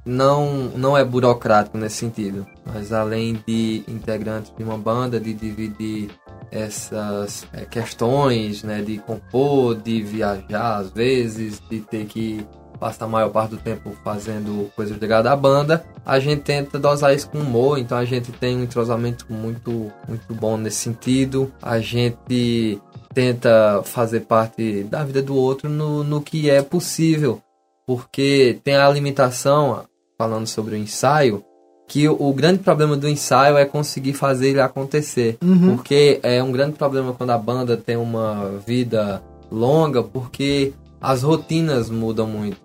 não, 0.05 0.69
não 0.75 0.97
é 0.97 1.03
burocrático 1.03 1.77
nesse 1.77 1.97
sentido. 1.97 2.45
Mas 2.65 2.91
além 2.91 3.41
de 3.45 3.83
integrantes 3.87 4.51
de 4.55 4.63
uma 4.63 4.77
banda, 4.77 5.19
de 5.19 5.33
dividir 5.33 6.11
essas 6.51 7.47
é, 7.53 7.65
questões, 7.65 8.63
né, 8.63 8.81
de 8.81 8.97
compor, 8.99 9.75
de 9.75 10.01
viajar 10.01 10.77
às 10.77 10.91
vezes, 10.91 11.61
de 11.69 11.79
ter 11.79 12.05
que 12.05 12.45
passar 12.79 13.05
a 13.05 13.07
maior 13.07 13.29
parte 13.29 13.51
do 13.51 13.57
tempo 13.57 13.95
fazendo 14.03 14.69
coisas 14.75 14.97
ligadas 14.97 15.31
à 15.31 15.35
banda, 15.35 15.85
a 16.05 16.19
gente 16.19 16.41
tenta 16.41 16.77
dosar 16.77 17.15
isso 17.15 17.29
com 17.29 17.39
humor, 17.39 17.77
então 17.77 17.97
a 17.97 18.03
gente 18.03 18.29
tem 18.33 18.57
um 18.57 18.63
entrosamento 18.63 19.25
muito, 19.29 19.89
muito 20.05 20.33
bom 20.33 20.57
nesse 20.57 20.77
sentido. 20.77 21.51
A 21.61 21.79
gente 21.79 22.81
tenta 23.13 23.81
fazer 23.85 24.21
parte 24.21 24.83
da 24.83 25.03
vida 25.03 25.21
do 25.21 25.35
outro 25.35 25.69
no, 25.69 26.03
no 26.03 26.21
que 26.21 26.49
é 26.49 26.61
possível, 26.61 27.41
porque 27.85 28.59
tem 28.63 28.75
a 28.75 28.89
limitação, 28.89 29.85
falando 30.23 30.47
sobre 30.47 30.75
o 30.75 30.77
ensaio, 30.77 31.43
que 31.85 32.07
o, 32.07 32.15
o, 32.17 32.33
grande 32.33 32.59
problema 32.59 32.95
do 32.95 33.09
ensaio 33.09 33.57
é 33.57 33.65
conseguir 33.65 34.13
fazer 34.13 34.49
ele 34.49 34.61
acontecer. 34.61 35.37
Uhum. 35.43 35.75
Porque 35.75 36.19
é 36.23 36.41
um 36.41 36.51
grande 36.51 36.77
problema 36.77 37.11
quando 37.13 37.31
a 37.31 37.37
banda 37.37 37.75
tem 37.75 37.97
uma 37.97 38.57
vida 38.65 39.21
longa, 39.51 40.01
porque 40.01 40.73
as 41.01 41.23
rotinas 41.23 41.89
mudam 41.89 42.25
muito. 42.25 42.57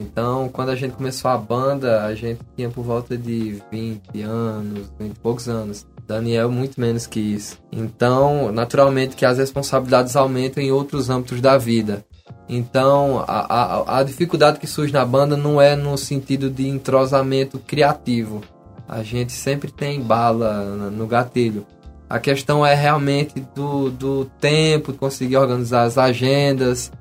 Então, 0.00 0.48
quando 0.48 0.70
a 0.70 0.74
gente 0.74 0.94
começou 0.94 1.30
a 1.30 1.36
banda, 1.36 2.04
a 2.04 2.14
gente 2.14 2.40
tinha 2.56 2.68
por 2.68 2.82
volta 2.82 3.16
de 3.16 3.62
20 3.70 4.22
anos, 4.22 4.90
20 4.98 5.12
e 5.12 5.18
poucos 5.20 5.48
anos. 5.48 5.86
Daniel, 6.06 6.50
muito 6.50 6.80
menos 6.80 7.06
que 7.06 7.20
isso. 7.20 7.58
Então, 7.70 8.50
naturalmente 8.50 9.14
que 9.14 9.24
as 9.24 9.38
responsabilidades 9.38 10.16
aumentam 10.16 10.62
em 10.62 10.72
outros 10.72 11.10
âmbitos 11.10 11.40
da 11.40 11.56
vida. 11.56 12.04
Então, 12.48 13.24
a, 13.26 13.54
a, 13.54 13.98
a 13.98 14.02
dificuldade 14.02 14.58
que 14.58 14.66
surge 14.66 14.92
na 14.92 15.04
banda 15.04 15.36
não 15.36 15.60
é 15.60 15.74
no 15.74 15.96
sentido 15.96 16.50
de 16.50 16.68
entrosamento 16.68 17.58
criativo. 17.58 18.42
A 18.88 19.02
gente 19.02 19.32
sempre 19.32 19.72
tem 19.72 20.00
bala 20.00 20.64
no 20.90 21.06
gatilho. 21.06 21.66
A 22.08 22.18
questão 22.18 22.64
é 22.64 22.74
realmente 22.74 23.40
do, 23.54 23.90
do 23.90 24.26
tempo, 24.40 24.92
conseguir 24.92 25.36
organizar 25.36 25.84
as 25.84 25.96
agendas. 25.96 26.92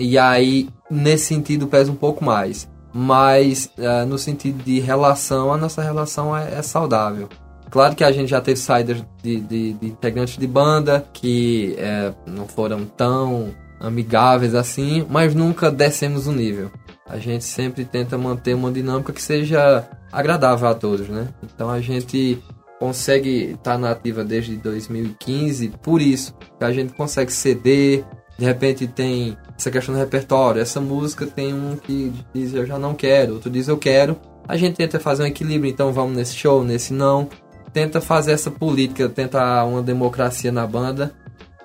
E 0.00 0.18
aí, 0.18 0.68
nesse 0.90 1.26
sentido, 1.26 1.68
pesa 1.68 1.92
um 1.92 1.96
pouco 1.96 2.24
mais. 2.24 2.68
Mas, 2.92 3.70
uh, 3.78 4.04
no 4.06 4.18
sentido 4.18 4.62
de 4.64 4.80
relação, 4.80 5.52
a 5.52 5.56
nossa 5.56 5.80
relação 5.80 6.36
é, 6.36 6.54
é 6.54 6.62
saudável. 6.62 7.28
Claro 7.70 7.94
que 7.94 8.02
a 8.02 8.10
gente 8.10 8.30
já 8.30 8.40
teve 8.40 8.58
saídas 8.58 9.04
de, 9.22 9.40
de, 9.40 9.72
de 9.74 9.86
integrantes 9.86 10.38
de 10.38 10.46
banda 10.46 11.04
que 11.12 11.74
é, 11.78 12.12
não 12.26 12.48
foram 12.48 12.84
tão 12.86 13.54
amigáveis 13.80 14.54
assim, 14.54 15.06
mas 15.08 15.34
nunca 15.34 15.70
descemos 15.70 16.26
o 16.26 16.32
nível. 16.32 16.70
A 17.06 17.18
gente 17.18 17.44
sempre 17.44 17.84
tenta 17.84 18.18
manter 18.18 18.54
uma 18.54 18.70
dinâmica 18.70 19.12
que 19.12 19.22
seja 19.22 19.88
agradável 20.12 20.68
a 20.68 20.74
todos, 20.74 21.08
né? 21.08 21.28
Então 21.42 21.70
a 21.70 21.80
gente 21.80 22.42
consegue 22.78 23.52
estar 23.52 23.72
tá 23.72 23.78
na 23.78 23.90
ativa 23.90 24.22
desde 24.22 24.56
2015 24.56 25.72
por 25.82 26.00
isso, 26.00 26.34
que 26.58 26.64
a 26.64 26.72
gente 26.72 26.92
consegue 26.92 27.32
ceder, 27.32 28.04
de 28.38 28.44
repente 28.44 28.86
tem 28.86 29.36
essa 29.58 29.70
questão 29.70 29.94
do 29.94 29.98
repertório, 29.98 30.60
essa 30.60 30.80
música 30.80 31.26
tem 31.26 31.52
um 31.52 31.76
que 31.76 32.12
diz 32.32 32.54
eu 32.54 32.64
já 32.64 32.78
não 32.78 32.94
quero, 32.94 33.34
outro 33.34 33.50
diz 33.50 33.66
eu 33.66 33.76
quero. 33.76 34.16
A 34.46 34.56
gente 34.56 34.76
tenta 34.76 35.00
fazer 35.00 35.24
um 35.24 35.26
equilíbrio, 35.26 35.70
então 35.70 35.92
vamos 35.92 36.16
nesse 36.16 36.34
show, 36.34 36.64
nesse 36.64 36.94
não. 36.94 37.28
Tenta 37.72 38.00
fazer 38.00 38.32
essa 38.32 38.50
política, 38.50 39.08
tenta 39.08 39.62
uma 39.64 39.82
democracia 39.82 40.50
na 40.50 40.66
banda 40.66 41.12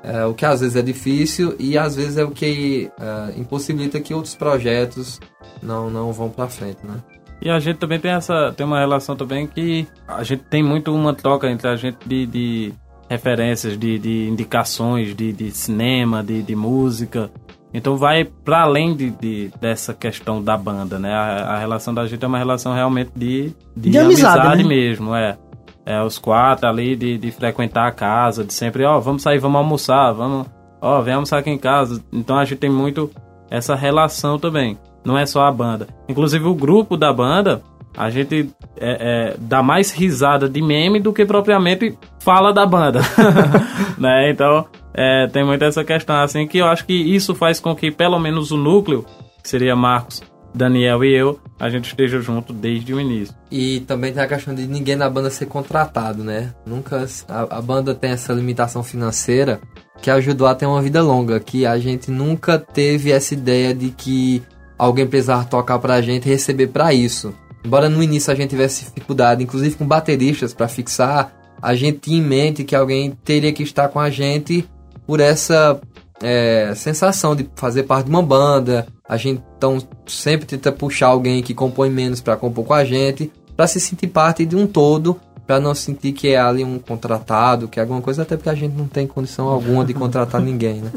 é, 0.04 0.26
o 0.26 0.34
que 0.34 0.46
às 0.46 0.60
vezes 0.60 0.76
é 0.76 0.82
difícil 0.82 1.56
e 1.58 1.78
às 1.78 1.96
vezes 1.96 2.18
é 2.18 2.24
o 2.24 2.32
que 2.32 2.92
é, 3.00 3.40
impossibilita 3.40 4.00
que 4.00 4.14
outros 4.14 4.36
projetos 4.36 5.20
não, 5.62 5.90
não 5.90 6.12
vão 6.12 6.30
para 6.30 6.48
frente, 6.48 6.80
né? 6.84 6.96
E 7.42 7.50
a 7.50 7.60
gente 7.60 7.78
também 7.78 8.00
tem 8.00 8.12
essa 8.12 8.54
tem 8.56 8.66
uma 8.66 8.80
relação 8.80 9.16
também 9.16 9.48
que 9.48 9.88
a 10.08 10.24
gente 10.24 10.44
tem 10.44 10.64
muito 10.64 10.94
uma 10.94 11.14
troca 11.14 11.50
entre 11.50 11.68
a 11.68 11.76
gente 11.76 11.98
de, 12.06 12.26
de 12.26 12.74
referências, 13.10 13.78
de, 13.78 14.00
de 14.00 14.28
indicações 14.30 15.16
de, 15.16 15.32
de 15.34 15.52
cinema, 15.52 16.24
de, 16.24 16.42
de 16.42 16.56
música. 16.56 17.30
Então 17.74 17.98
vai 17.98 18.24
para 18.24 18.62
além 18.62 18.96
de, 18.96 19.10
de, 19.10 19.52
dessa 19.60 19.94
questão 19.94 20.44
da 20.44 20.56
banda, 20.56 21.00
né? 21.00 21.12
A, 21.14 21.56
a, 21.56 21.60
relação 21.60 21.94
da 21.94 22.06
gente 22.06 22.24
é 22.24 22.28
uma 22.28 22.38
relação 22.38 22.74
realmente 22.74 23.12
de, 23.16 23.52
de, 23.76 23.90
de 23.90 23.98
amizade, 23.98 24.40
amizade 24.40 24.64
né? 24.64 24.70
mesmo, 24.70 25.16
é 25.16 25.38
é, 25.86 26.02
os 26.02 26.18
quatro 26.18 26.68
ali 26.68 26.96
de, 26.96 27.18
de 27.18 27.32
frequentar 27.32 27.88
a 27.88 27.92
casa, 27.92 28.44
de 28.44 28.54
sempre, 28.54 28.84
ó, 28.86 28.98
oh, 28.98 29.02
vamos 29.02 29.22
sair, 29.22 29.40
vamos 29.40 29.58
almoçar, 29.58 30.12
vamos, 30.14 30.48
ó, 30.82 31.00
oh, 31.00 31.02
vem 31.02 31.14
almoçar 31.14 31.40
aqui 31.40 31.50
em 31.50 31.58
casa. 31.58 32.04
Então 32.12 32.38
a 32.38 32.46
gente 32.46 32.60
tem 32.60 32.70
muito 32.70 33.12
essa 33.50 33.76
relação 33.76 34.40
também. 34.40 34.78
Não 35.06 35.18
é 35.18 35.26
só 35.26 35.44
a 35.44 35.52
banda. 35.52 35.88
Inclusive 36.08 36.46
o 36.46 36.56
grupo 36.56 36.96
da 36.96 37.12
banda, 37.12 37.62
a 37.96 38.10
gente 38.10 38.50
é, 38.80 39.34
é, 39.34 39.38
dá 39.38 39.62
mais 39.62 39.92
risada 39.92 40.50
de 40.50 40.62
meme 40.62 41.00
do 41.00 41.14
que 41.14 41.26
propriamente 41.26 41.98
fala 42.20 42.54
da 42.54 42.66
banda. 42.66 43.02
né? 43.98 44.30
Então 44.30 44.66
é, 44.94 45.28
tem 45.28 45.44
muito 45.44 45.64
essa 45.64 45.84
questão 45.84 46.16
assim 46.16 46.48
que 46.48 46.58
eu 46.58 46.68
acho 46.68 46.86
que 46.86 46.94
isso 46.94 47.36
faz 47.36 47.60
com 47.60 47.76
que 47.76 47.92
pelo 47.92 48.20
menos 48.20 48.52
o 48.52 48.58
núcleo, 48.58 49.06
que 49.42 49.50
seria 49.50 49.76
Marcos, 49.76 50.24
Daniel 50.54 51.04
e 51.04 51.14
eu, 51.14 51.40
a 51.60 51.70
gente 51.70 51.88
esteja 51.88 52.22
junto 52.22 52.54
desde 52.54 52.94
o 52.94 53.00
início. 53.00 53.36
E 53.50 53.80
também 53.82 54.14
tem 54.14 54.22
a 54.22 54.28
questão 54.28 54.54
de 54.54 54.68
ninguém 54.68 54.96
na 54.96 55.10
banda 55.10 55.30
ser 55.30 55.48
contratado, 55.48 56.24
né? 56.24 56.54
Nunca 56.66 57.06
a, 57.28 57.58
a, 57.58 57.62
banda 57.62 57.96
tem 57.96 58.12
essa 58.12 58.34
limitação 58.34 58.84
financeira 58.84 59.60
que 60.02 60.12
ajudou 60.12 60.48
a 60.48 60.56
ter 60.56 60.66
uma 60.66 60.82
vida 60.82 61.02
longa, 61.02 61.40
que 61.40 61.66
a 61.66 61.80
gente 61.80 62.12
nunca 62.12 62.60
teve 62.60 63.12
essa 63.12 63.34
ideia 63.34 63.74
de 63.74 63.90
que 63.90 64.44
alguém 64.78 65.08
precisava 65.08 65.46
tocar 65.46 65.80
pra 65.80 66.02
gente 66.02 66.28
e 66.28 66.32
receber 66.32 66.68
para 66.68 66.94
isso. 66.94 67.34
Embora 67.64 67.90
no 67.90 68.04
início 68.04 68.32
a 68.32 68.36
gente 68.36 68.50
tivesse 68.50 68.86
dificuldade, 68.86 69.44
inclusive 69.44 69.76
com 69.76 69.86
bateristas 69.86 70.54
para 70.54 70.68
fixar, 70.68 71.34
a 71.62 71.74
gente 71.74 72.00
tinha 72.00 72.20
em 72.20 72.22
mente 72.22 72.64
que 72.66 72.76
alguém 72.76 73.12
teria 73.24 73.54
que 73.54 73.64
estar 73.64 73.88
com 73.88 74.00
a 74.00 74.10
gente 74.10 74.68
por 75.08 75.22
essa 75.22 75.80
é, 76.22 76.74
sensação 76.76 77.36
de 77.36 77.50
fazer 77.56 77.84
parte 77.84 78.06
de 78.06 78.12
uma 78.12 78.22
banda. 78.22 78.86
A 79.08 79.18
gente 79.18 79.44
então 79.58 79.80
sempre 80.08 80.46
tenta 80.46 80.72
puxar 80.72 81.08
alguém 81.08 81.44
que 81.44 81.54
compõe 81.54 81.90
menos 81.90 82.22
para 82.22 82.38
compor 82.38 82.66
com 82.66 82.74
a 82.74 82.86
gente, 82.86 83.32
para 83.56 83.68
se 83.68 83.80
sentir 83.80 84.08
parte 84.08 84.46
de 84.46 84.56
um 84.56 84.66
todo, 84.66 85.20
para 85.46 85.60
não 85.60 85.76
sentir 85.76 86.14
que 86.14 86.30
é 86.30 86.40
ali 86.40 86.64
um 86.64 86.80
contratado, 86.80 87.68
que 87.68 87.80
é 87.80 87.84
alguma 87.84 88.02
coisa, 88.02 88.22
até 88.22 88.38
porque 88.38 88.50
a 88.50 88.56
gente 88.56 88.74
não 88.74 88.88
tem 88.88 89.06
condição 89.06 89.50
alguma 89.50 89.84
de 89.84 89.94
contratar 89.94 90.40
ninguém, 90.42 90.82
né? 90.82 90.92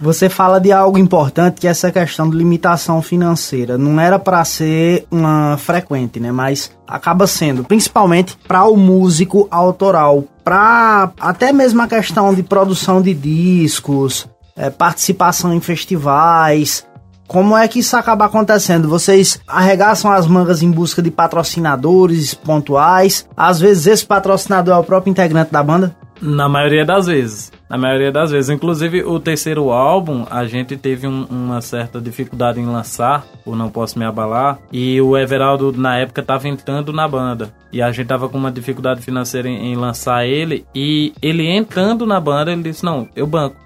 Você 0.00 0.28
fala 0.28 0.58
de 0.58 0.72
algo 0.72 0.98
importante 0.98 1.60
que 1.60 1.66
é 1.66 1.70
essa 1.70 1.90
questão 1.90 2.28
de 2.28 2.36
limitação 2.36 3.00
financeira. 3.00 3.78
Não 3.78 3.98
era 3.98 4.18
para 4.18 4.44
ser 4.44 5.06
uma 5.10 5.56
frequente, 5.56 6.20
né? 6.20 6.30
Mas 6.30 6.70
acaba 6.86 7.26
sendo, 7.26 7.64
principalmente 7.64 8.36
para 8.46 8.64
o 8.66 8.76
músico 8.76 9.48
autoral, 9.50 10.24
para 10.44 11.12
até 11.18 11.50
mesmo 11.52 11.80
a 11.80 11.88
questão 11.88 12.34
de 12.34 12.42
produção 12.42 13.00
de 13.00 13.14
discos, 13.14 14.28
é, 14.56 14.70
participação 14.70 15.52
em 15.52 15.60
festivais. 15.60 16.86
Como 17.26 17.56
é 17.56 17.66
que 17.66 17.80
isso 17.80 17.96
acaba 17.96 18.26
acontecendo? 18.26 18.88
Vocês 18.88 19.40
arregaçam 19.48 20.12
as 20.12 20.26
mangas 20.26 20.62
em 20.62 20.70
busca 20.70 21.02
de 21.02 21.10
patrocinadores 21.10 22.34
pontuais? 22.34 23.28
Às 23.36 23.58
vezes 23.58 23.86
esse 23.86 24.06
patrocinador 24.06 24.76
é 24.76 24.78
o 24.78 24.84
próprio 24.84 25.10
integrante 25.10 25.50
da 25.50 25.62
banda? 25.62 25.94
Na 26.20 26.48
maioria 26.48 26.84
das 26.84 27.06
vezes. 27.06 27.52
Na 27.68 27.76
maioria 27.76 28.10
das 28.12 28.30
vezes. 28.30 28.48
Inclusive, 28.48 29.02
o 29.02 29.18
terceiro 29.20 29.70
álbum, 29.70 30.24
a 30.30 30.46
gente 30.46 30.76
teve 30.76 31.06
um, 31.06 31.26
uma 31.28 31.60
certa 31.60 32.00
dificuldade 32.00 32.60
em 32.60 32.64
lançar, 32.64 33.26
o 33.44 33.54
Não 33.54 33.68
Posso 33.68 33.98
Me 33.98 34.04
Abalar, 34.04 34.58
e 34.72 35.00
o 35.00 35.16
Everaldo, 35.18 35.72
na 35.72 35.98
época, 35.98 36.20
estava 36.20 36.48
entrando 36.48 36.92
na 36.92 37.06
banda. 37.06 37.52
E 37.72 37.82
a 37.82 37.90
gente 37.90 38.06
tava 38.06 38.28
com 38.28 38.38
uma 38.38 38.52
dificuldade 38.52 39.02
financeira 39.02 39.48
em, 39.48 39.72
em 39.72 39.76
lançar 39.76 40.24
ele, 40.24 40.64
e 40.74 41.12
ele 41.20 41.46
entrando 41.46 42.06
na 42.06 42.20
banda, 42.20 42.52
ele 42.52 42.62
disse, 42.62 42.84
não, 42.84 43.08
eu 43.14 43.26
banco. 43.26 43.65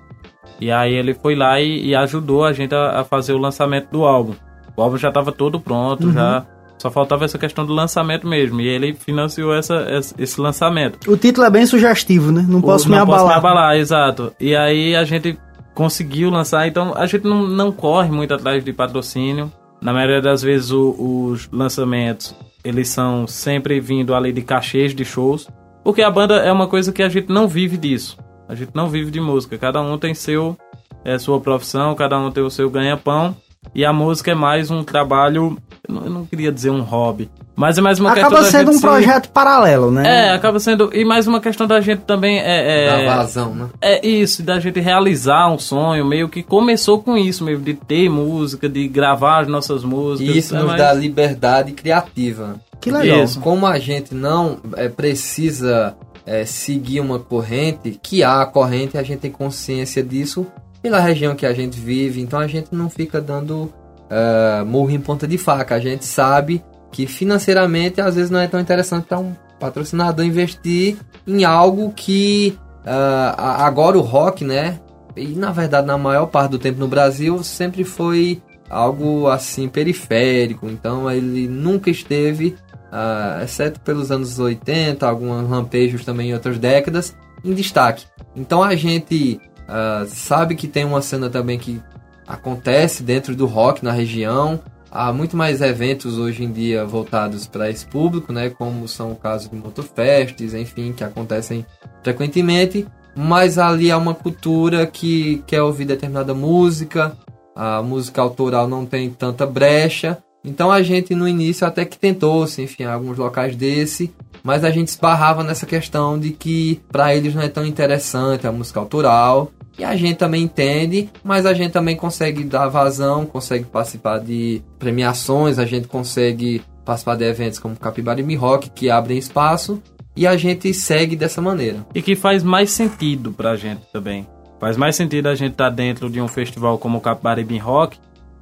E 0.60 0.70
aí 0.70 0.92
ele 0.92 1.14
foi 1.14 1.34
lá 1.34 1.60
e, 1.60 1.86
e 1.88 1.94
ajudou 1.94 2.44
a 2.44 2.52
gente 2.52 2.74
a, 2.74 3.00
a, 3.00 3.04
fazer 3.04 3.32
o 3.32 3.38
lançamento 3.38 3.88
do 3.90 4.04
álbum. 4.04 4.34
O 4.76 4.82
álbum 4.82 4.96
já 4.96 5.08
estava 5.08 5.32
todo 5.32 5.60
pronto, 5.60 6.06
uhum. 6.06 6.12
já 6.12 6.44
só 6.78 6.90
faltava 6.90 7.24
essa 7.24 7.38
questão 7.38 7.64
do 7.64 7.72
lançamento 7.72 8.26
mesmo. 8.26 8.60
E 8.60 8.66
ele 8.66 8.94
financiou 8.94 9.54
essa, 9.54 9.86
esse 10.18 10.40
lançamento. 10.40 11.10
O 11.10 11.16
título 11.16 11.46
é 11.46 11.50
bem 11.50 11.66
sugestivo, 11.66 12.32
né? 12.32 12.44
Não 12.48 12.60
posso 12.60 12.86
o, 12.86 12.90
me 12.90 12.96
não 12.96 13.02
abalar. 13.02 13.20
Não 13.20 13.28
posso 13.28 13.42
me 13.42 13.48
abalar, 13.48 13.76
exato. 13.76 14.32
E 14.40 14.54
aí 14.54 14.94
a 14.94 15.04
gente 15.04 15.38
conseguiu 15.74 16.30
lançar, 16.30 16.66
então 16.66 16.92
a 16.96 17.06
gente 17.06 17.24
não, 17.24 17.46
não 17.46 17.72
corre 17.72 18.10
muito 18.10 18.34
atrás 18.34 18.64
de 18.64 18.72
patrocínio. 18.72 19.50
Na 19.80 19.92
maioria 19.92 20.20
das 20.20 20.42
vezes 20.42 20.70
o, 20.70 20.94
os 20.98 21.48
lançamentos 21.50 22.34
eles 22.64 22.88
são 22.88 23.26
sempre 23.26 23.80
vindo 23.80 24.14
ali 24.14 24.32
de 24.32 24.42
cachês 24.42 24.94
de 24.94 25.04
shows, 25.04 25.48
porque 25.82 26.02
a 26.02 26.10
banda 26.10 26.36
é 26.36 26.52
uma 26.52 26.66
coisa 26.66 26.92
que 26.92 27.02
a 27.02 27.08
gente 27.08 27.30
não 27.30 27.48
vive 27.48 27.76
disso. 27.76 28.18
A 28.50 28.54
gente 28.56 28.72
não 28.74 28.88
vive 28.88 29.12
de 29.12 29.20
música. 29.20 29.56
Cada 29.56 29.80
um 29.80 29.96
tem 29.96 30.12
seu 30.12 30.58
é, 31.04 31.16
sua 31.20 31.40
profissão, 31.40 31.94
cada 31.94 32.18
um 32.18 32.32
tem 32.32 32.42
o 32.42 32.50
seu 32.50 32.68
ganha-pão. 32.68 33.36
E 33.72 33.84
a 33.84 33.92
música 33.92 34.32
é 34.32 34.34
mais 34.34 34.72
um 34.72 34.82
trabalho, 34.82 35.56
eu 35.88 36.10
não 36.10 36.24
queria 36.24 36.50
dizer 36.50 36.70
um 36.70 36.80
hobby, 36.80 37.30
mas 37.54 37.76
é 37.76 37.80
mais 37.82 38.00
uma 38.00 38.10
acaba 38.10 38.38
questão 38.38 38.50
sendo 38.50 38.70
um 38.72 38.80
projeto 38.80 39.28
paralelo, 39.28 39.90
né? 39.90 40.28
É, 40.28 40.32
acaba 40.32 40.58
sendo 40.58 40.90
e 40.94 41.04
mais 41.04 41.26
uma 41.26 41.40
questão 41.40 41.66
da 41.66 41.78
gente 41.78 42.00
também 42.00 42.40
é, 42.40 42.86
é 42.86 43.06
da 43.06 43.16
vazão, 43.16 43.54
né? 43.54 43.68
É 43.80 44.04
isso, 44.04 44.42
da 44.42 44.58
gente 44.58 44.80
realizar 44.80 45.46
um 45.52 45.58
sonho, 45.58 46.06
meio 46.06 46.28
que 46.28 46.42
começou 46.42 47.02
com 47.02 47.18
isso, 47.18 47.44
meio 47.44 47.58
de 47.58 47.74
ter 47.74 48.08
música, 48.08 48.66
de 48.66 48.88
gravar 48.88 49.40
as 49.40 49.46
nossas 49.48 49.84
músicas. 49.84 50.34
E 50.34 50.38
isso 50.38 50.56
é 50.56 50.58
nos 50.58 50.68
mais... 50.68 50.80
dá 50.80 50.92
liberdade 50.94 51.72
criativa. 51.72 52.58
Que 52.80 52.90
legal. 52.90 53.22
Isso. 53.22 53.38
Como 53.40 53.66
a 53.66 53.78
gente 53.78 54.14
não 54.14 54.58
é, 54.74 54.88
precisa 54.88 55.94
é, 56.26 56.44
seguir 56.44 57.00
uma 57.00 57.18
corrente, 57.18 57.98
que 58.02 58.22
há 58.22 58.42
a 58.42 58.46
corrente, 58.46 58.96
a 58.98 59.02
gente 59.02 59.20
tem 59.20 59.30
consciência 59.30 60.02
disso 60.02 60.46
pela 60.82 61.00
região 61.00 61.34
que 61.34 61.46
a 61.46 61.52
gente 61.52 61.78
vive, 61.78 62.20
então 62.20 62.38
a 62.38 62.46
gente 62.46 62.74
não 62.74 62.88
fica 62.88 63.20
dando 63.20 63.72
uh, 64.10 64.64
murro 64.66 64.90
em 64.90 65.00
ponta 65.00 65.26
de 65.26 65.36
faca. 65.36 65.74
A 65.74 65.80
gente 65.80 66.04
sabe 66.04 66.62
que 66.90 67.06
financeiramente 67.06 68.00
às 68.00 68.14
vezes 68.14 68.30
não 68.30 68.40
é 68.40 68.48
tão 68.48 68.58
interessante 68.58 69.04
para 69.04 69.18
um 69.18 69.34
patrocinador 69.58 70.24
investir 70.24 70.96
em 71.26 71.44
algo 71.44 71.92
que 71.94 72.58
uh, 72.84 73.34
agora 73.38 73.98
o 73.98 74.00
rock, 74.00 74.44
né? 74.44 74.80
E 75.16 75.28
na 75.28 75.52
verdade, 75.52 75.86
na 75.86 75.98
maior 75.98 76.26
parte 76.26 76.52
do 76.52 76.58
tempo 76.58 76.80
no 76.80 76.88
Brasil, 76.88 77.42
sempre 77.42 77.84
foi 77.84 78.42
algo 78.68 79.28
assim 79.28 79.68
periférico. 79.68 80.68
Então 80.68 81.10
ele 81.10 81.46
nunca 81.46 81.90
esteve, 81.90 82.56
uh, 82.92 83.42
exceto 83.42 83.80
pelos 83.80 84.10
anos 84.10 84.38
80, 84.38 85.06
alguns 85.06 85.48
lampejos 85.48 86.04
também 86.04 86.30
em 86.30 86.34
outras 86.34 86.58
décadas, 86.58 87.16
em 87.44 87.54
destaque. 87.54 88.06
Então 88.36 88.62
a 88.62 88.74
gente 88.74 89.40
Uh, 89.70 90.04
sabe 90.08 90.56
que 90.56 90.66
tem 90.66 90.84
uma 90.84 91.00
cena 91.00 91.30
também 91.30 91.56
que 91.56 91.80
acontece 92.26 93.04
dentro 93.04 93.36
do 93.36 93.46
rock 93.46 93.84
na 93.84 93.92
região. 93.92 94.60
Há 94.90 95.12
muito 95.12 95.36
mais 95.36 95.60
eventos 95.60 96.18
hoje 96.18 96.42
em 96.42 96.50
dia 96.50 96.84
voltados 96.84 97.46
para 97.46 97.70
esse 97.70 97.86
público, 97.86 98.32
né? 98.32 98.50
Como 98.50 98.88
são 98.88 99.12
o 99.12 99.16
caso 99.16 99.48
de 99.48 99.54
motofests, 99.54 100.52
enfim, 100.54 100.92
que 100.92 101.04
acontecem 101.04 101.64
frequentemente. 102.02 102.84
Mas 103.14 103.58
ali 103.58 103.92
há 103.92 103.96
uma 103.96 104.14
cultura 104.14 104.84
que 104.88 105.44
quer 105.46 105.62
ouvir 105.62 105.84
determinada 105.84 106.34
música. 106.34 107.16
A 107.54 107.80
música 107.80 108.20
autoral 108.20 108.66
não 108.66 108.84
tem 108.84 109.08
tanta 109.08 109.46
brecha. 109.46 110.18
Então 110.44 110.70
a 110.70 110.82
gente 110.82 111.14
no 111.14 111.28
início 111.28 111.66
até 111.66 111.84
que 111.84 111.98
tentou 111.98 112.46
se 112.46 112.62
enfiar 112.62 112.90
em 112.90 112.94
alguns 112.94 113.18
locais 113.18 113.54
desse, 113.54 114.12
mas 114.42 114.64
a 114.64 114.70
gente 114.70 114.88
esbarrava 114.88 115.44
nessa 115.44 115.66
questão 115.66 116.18
de 116.18 116.30
que 116.30 116.80
para 116.90 117.14
eles 117.14 117.34
não 117.34 117.42
é 117.42 117.48
tão 117.48 117.64
interessante 117.64 118.46
a 118.46 118.52
música 118.52 118.80
autoral 118.80 119.52
e 119.78 119.84
a 119.84 119.96
gente 119.96 120.16
também 120.16 120.42
entende, 120.42 121.08
mas 121.22 121.46
a 121.46 121.54
gente 121.54 121.72
também 121.72 121.96
consegue 121.96 122.44
dar 122.44 122.68
vazão, 122.68 123.24
consegue 123.24 123.64
participar 123.64 124.18
de 124.18 124.62
premiações, 124.78 125.58
a 125.58 125.64
gente 125.64 125.88
consegue 125.88 126.62
participar 126.84 127.16
de 127.16 127.24
eventos 127.24 127.58
como 127.58 127.76
Capibara 127.76 128.20
e 128.20 128.34
Rock, 128.34 128.70
que 128.70 128.90
abrem 128.90 129.16
espaço, 129.16 129.82
e 130.16 130.26
a 130.26 130.36
gente 130.36 130.74
segue 130.74 131.16
dessa 131.16 131.40
maneira. 131.40 131.86
E 131.94 132.02
que 132.02 132.14
faz 132.14 132.42
mais 132.42 132.70
sentido 132.72 133.32
pra 133.32 133.56
gente 133.56 133.82
também. 133.92 134.26
Faz 134.58 134.76
mais 134.76 134.96
sentido 134.96 135.28
a 135.28 135.34
gente 135.34 135.52
estar 135.52 135.70
tá 135.70 135.74
dentro 135.74 136.10
de 136.10 136.20
um 136.20 136.28
festival 136.28 136.76
como 136.76 136.98
o 136.98 137.00
Capibara 137.00 137.40
e 137.40 137.58
Rock, 137.58 137.96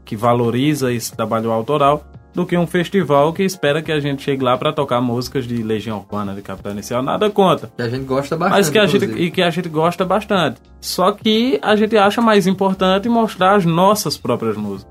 que 0.09 0.17
valoriza 0.17 0.91
esse 0.91 1.15
trabalho 1.15 1.53
autoral, 1.53 2.03
do 2.35 2.47
que 2.47 2.57
um 2.57 2.67
festival 2.67 3.31
que 3.31 3.43
espera 3.43 3.83
que 3.83 3.93
a 3.93 4.01
gente 4.01 4.23
chegue 4.23 4.43
lá 4.43 4.57
para 4.57 4.73
tocar 4.73 5.03
músicas 5.03 5.47
de 5.47 5.63
Legião 5.63 5.99
Urbana, 5.99 6.35
de 6.35 6.41
Capitão 6.41 6.73
Inicial, 6.73 7.03
nada 7.03 7.29
contra. 7.29 7.71
Que 7.77 7.83
a 7.83 7.91
gente 7.91 8.07
gosta 8.07 8.35
bastante. 8.35 8.57
Mas 8.57 8.71
que 8.71 8.79
a 8.79 8.87
gente, 8.87 9.05
e 9.05 9.31
que 9.31 9.43
a 9.43 9.51
gente 9.51 9.69
gosta 9.69 10.07
bastante. 10.07 10.63
Só 10.81 11.13
que 11.13 11.59
a 11.61 11.77
gente 11.77 11.95
acha 11.99 12.23
mais 12.23 12.47
importante 12.47 13.07
mostrar 13.07 13.57
as 13.57 13.67
nossas 13.67 14.17
próprias 14.17 14.57
músicas. 14.57 14.91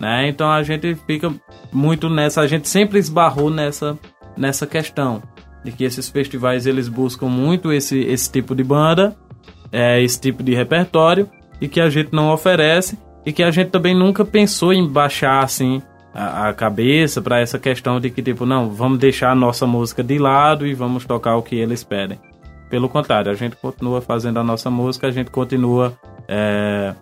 Né? 0.00 0.26
Então 0.28 0.50
a 0.50 0.62
gente 0.62 0.94
fica 1.06 1.30
muito 1.70 2.08
nessa, 2.08 2.40
a 2.40 2.46
gente 2.46 2.66
sempre 2.66 2.98
esbarrou 2.98 3.50
nessa, 3.50 3.98
nessa 4.34 4.66
questão 4.66 5.22
de 5.62 5.70
que 5.70 5.84
esses 5.84 6.08
festivais 6.08 6.66
eles 6.66 6.88
buscam 6.88 7.26
muito 7.26 7.70
esse, 7.70 8.00
esse 8.00 8.32
tipo 8.32 8.54
de 8.54 8.64
banda, 8.64 9.14
é, 9.70 10.02
esse 10.02 10.18
tipo 10.18 10.42
de 10.42 10.54
repertório 10.54 11.28
e 11.60 11.68
que 11.68 11.80
a 11.80 11.90
gente 11.90 12.10
não 12.12 12.32
oferece 12.32 12.98
e 13.26 13.32
que 13.32 13.42
a 13.42 13.50
gente 13.50 13.70
também 13.70 13.94
nunca 13.94 14.24
pensou 14.24 14.72
em 14.72 14.86
baixar 14.86 15.42
assim 15.42 15.82
a, 16.14 16.48
a 16.48 16.54
cabeça 16.54 17.20
para 17.20 17.40
essa 17.40 17.58
questão 17.58 18.00
de 18.00 18.08
que, 18.08 18.22
tipo, 18.22 18.46
não, 18.46 18.70
vamos 18.70 18.98
deixar 18.98 19.32
a 19.32 19.34
nossa 19.34 19.66
música 19.66 20.02
de 20.02 20.16
lado 20.16 20.64
e 20.64 20.72
vamos 20.72 21.04
tocar 21.04 21.36
o 21.36 21.42
que 21.42 21.56
eles 21.56 21.82
pedem. 21.82 22.20
Pelo 22.70 22.88
contrário, 22.88 23.30
a 23.30 23.34
gente 23.34 23.56
continua 23.56 24.00
fazendo 24.00 24.38
a 24.38 24.44
nossa 24.44 24.70
música, 24.70 25.08
a 25.08 25.10
gente 25.10 25.30
continua 25.30 25.92
é, 26.28 26.94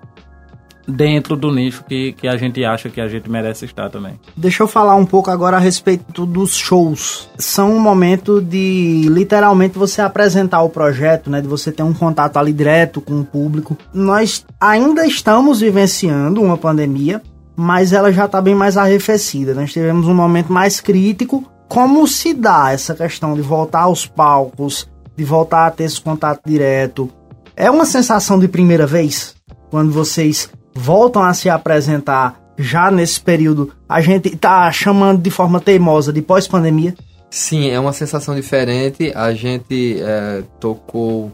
dentro 0.86 1.36
do 1.36 1.52
nicho 1.52 1.84
que, 1.84 2.12
que 2.12 2.28
a 2.28 2.36
gente 2.36 2.64
acha 2.64 2.88
que 2.88 3.00
a 3.00 3.08
gente 3.08 3.30
merece 3.30 3.64
estar 3.64 3.90
também. 3.90 4.18
Deixa 4.36 4.62
eu 4.62 4.68
falar 4.68 4.94
um 4.96 5.06
pouco 5.06 5.30
agora 5.30 5.56
a 5.56 5.60
respeito 5.60 6.26
dos 6.26 6.54
shows. 6.54 7.28
São 7.38 7.74
um 7.74 7.80
momento 7.80 8.40
de 8.40 9.06
literalmente 9.08 9.78
você 9.78 10.02
apresentar 10.02 10.62
o 10.62 10.70
projeto, 10.70 11.30
né, 11.30 11.40
de 11.40 11.48
você 11.48 11.72
ter 11.72 11.82
um 11.82 11.94
contato 11.94 12.36
ali 12.36 12.52
direto 12.52 13.00
com 13.00 13.20
o 13.20 13.24
público. 13.24 13.76
Nós 13.92 14.44
ainda 14.60 15.06
estamos 15.06 15.60
vivenciando 15.60 16.42
uma 16.42 16.56
pandemia, 16.56 17.22
mas 17.56 17.92
ela 17.92 18.12
já 18.12 18.26
está 18.26 18.40
bem 18.40 18.54
mais 18.54 18.76
arrefecida. 18.76 19.54
Nós 19.54 19.72
tivemos 19.72 20.06
um 20.06 20.14
momento 20.14 20.52
mais 20.52 20.80
crítico. 20.80 21.44
Como 21.68 22.06
se 22.06 22.34
dá 22.34 22.72
essa 22.72 22.94
questão 22.94 23.34
de 23.34 23.42
voltar 23.42 23.82
aos 23.82 24.06
palcos, 24.06 24.88
de 25.16 25.24
voltar 25.24 25.66
a 25.66 25.70
ter 25.70 25.84
esse 25.84 26.00
contato 26.00 26.40
direto? 26.44 27.10
É 27.56 27.70
uma 27.70 27.84
sensação 27.84 28.38
de 28.38 28.48
primeira 28.48 28.86
vez? 28.86 29.34
Quando 29.70 29.92
vocês 29.92 30.50
voltam 30.74 31.22
a 31.22 31.32
se 31.32 31.48
apresentar 31.48 32.40
já 32.56 32.90
nesse 32.90 33.20
período, 33.20 33.72
a 33.88 34.00
gente 34.00 34.28
está 34.28 34.70
chamando 34.70 35.20
de 35.20 35.30
forma 35.30 35.60
teimosa 35.60 36.12
de 36.12 36.22
pós-pandemia? 36.22 36.94
Sim, 37.30 37.70
é 37.70 37.80
uma 37.80 37.92
sensação 37.92 38.34
diferente. 38.34 39.12
A 39.14 39.32
gente 39.34 40.00
é, 40.00 40.42
tocou 40.60 41.32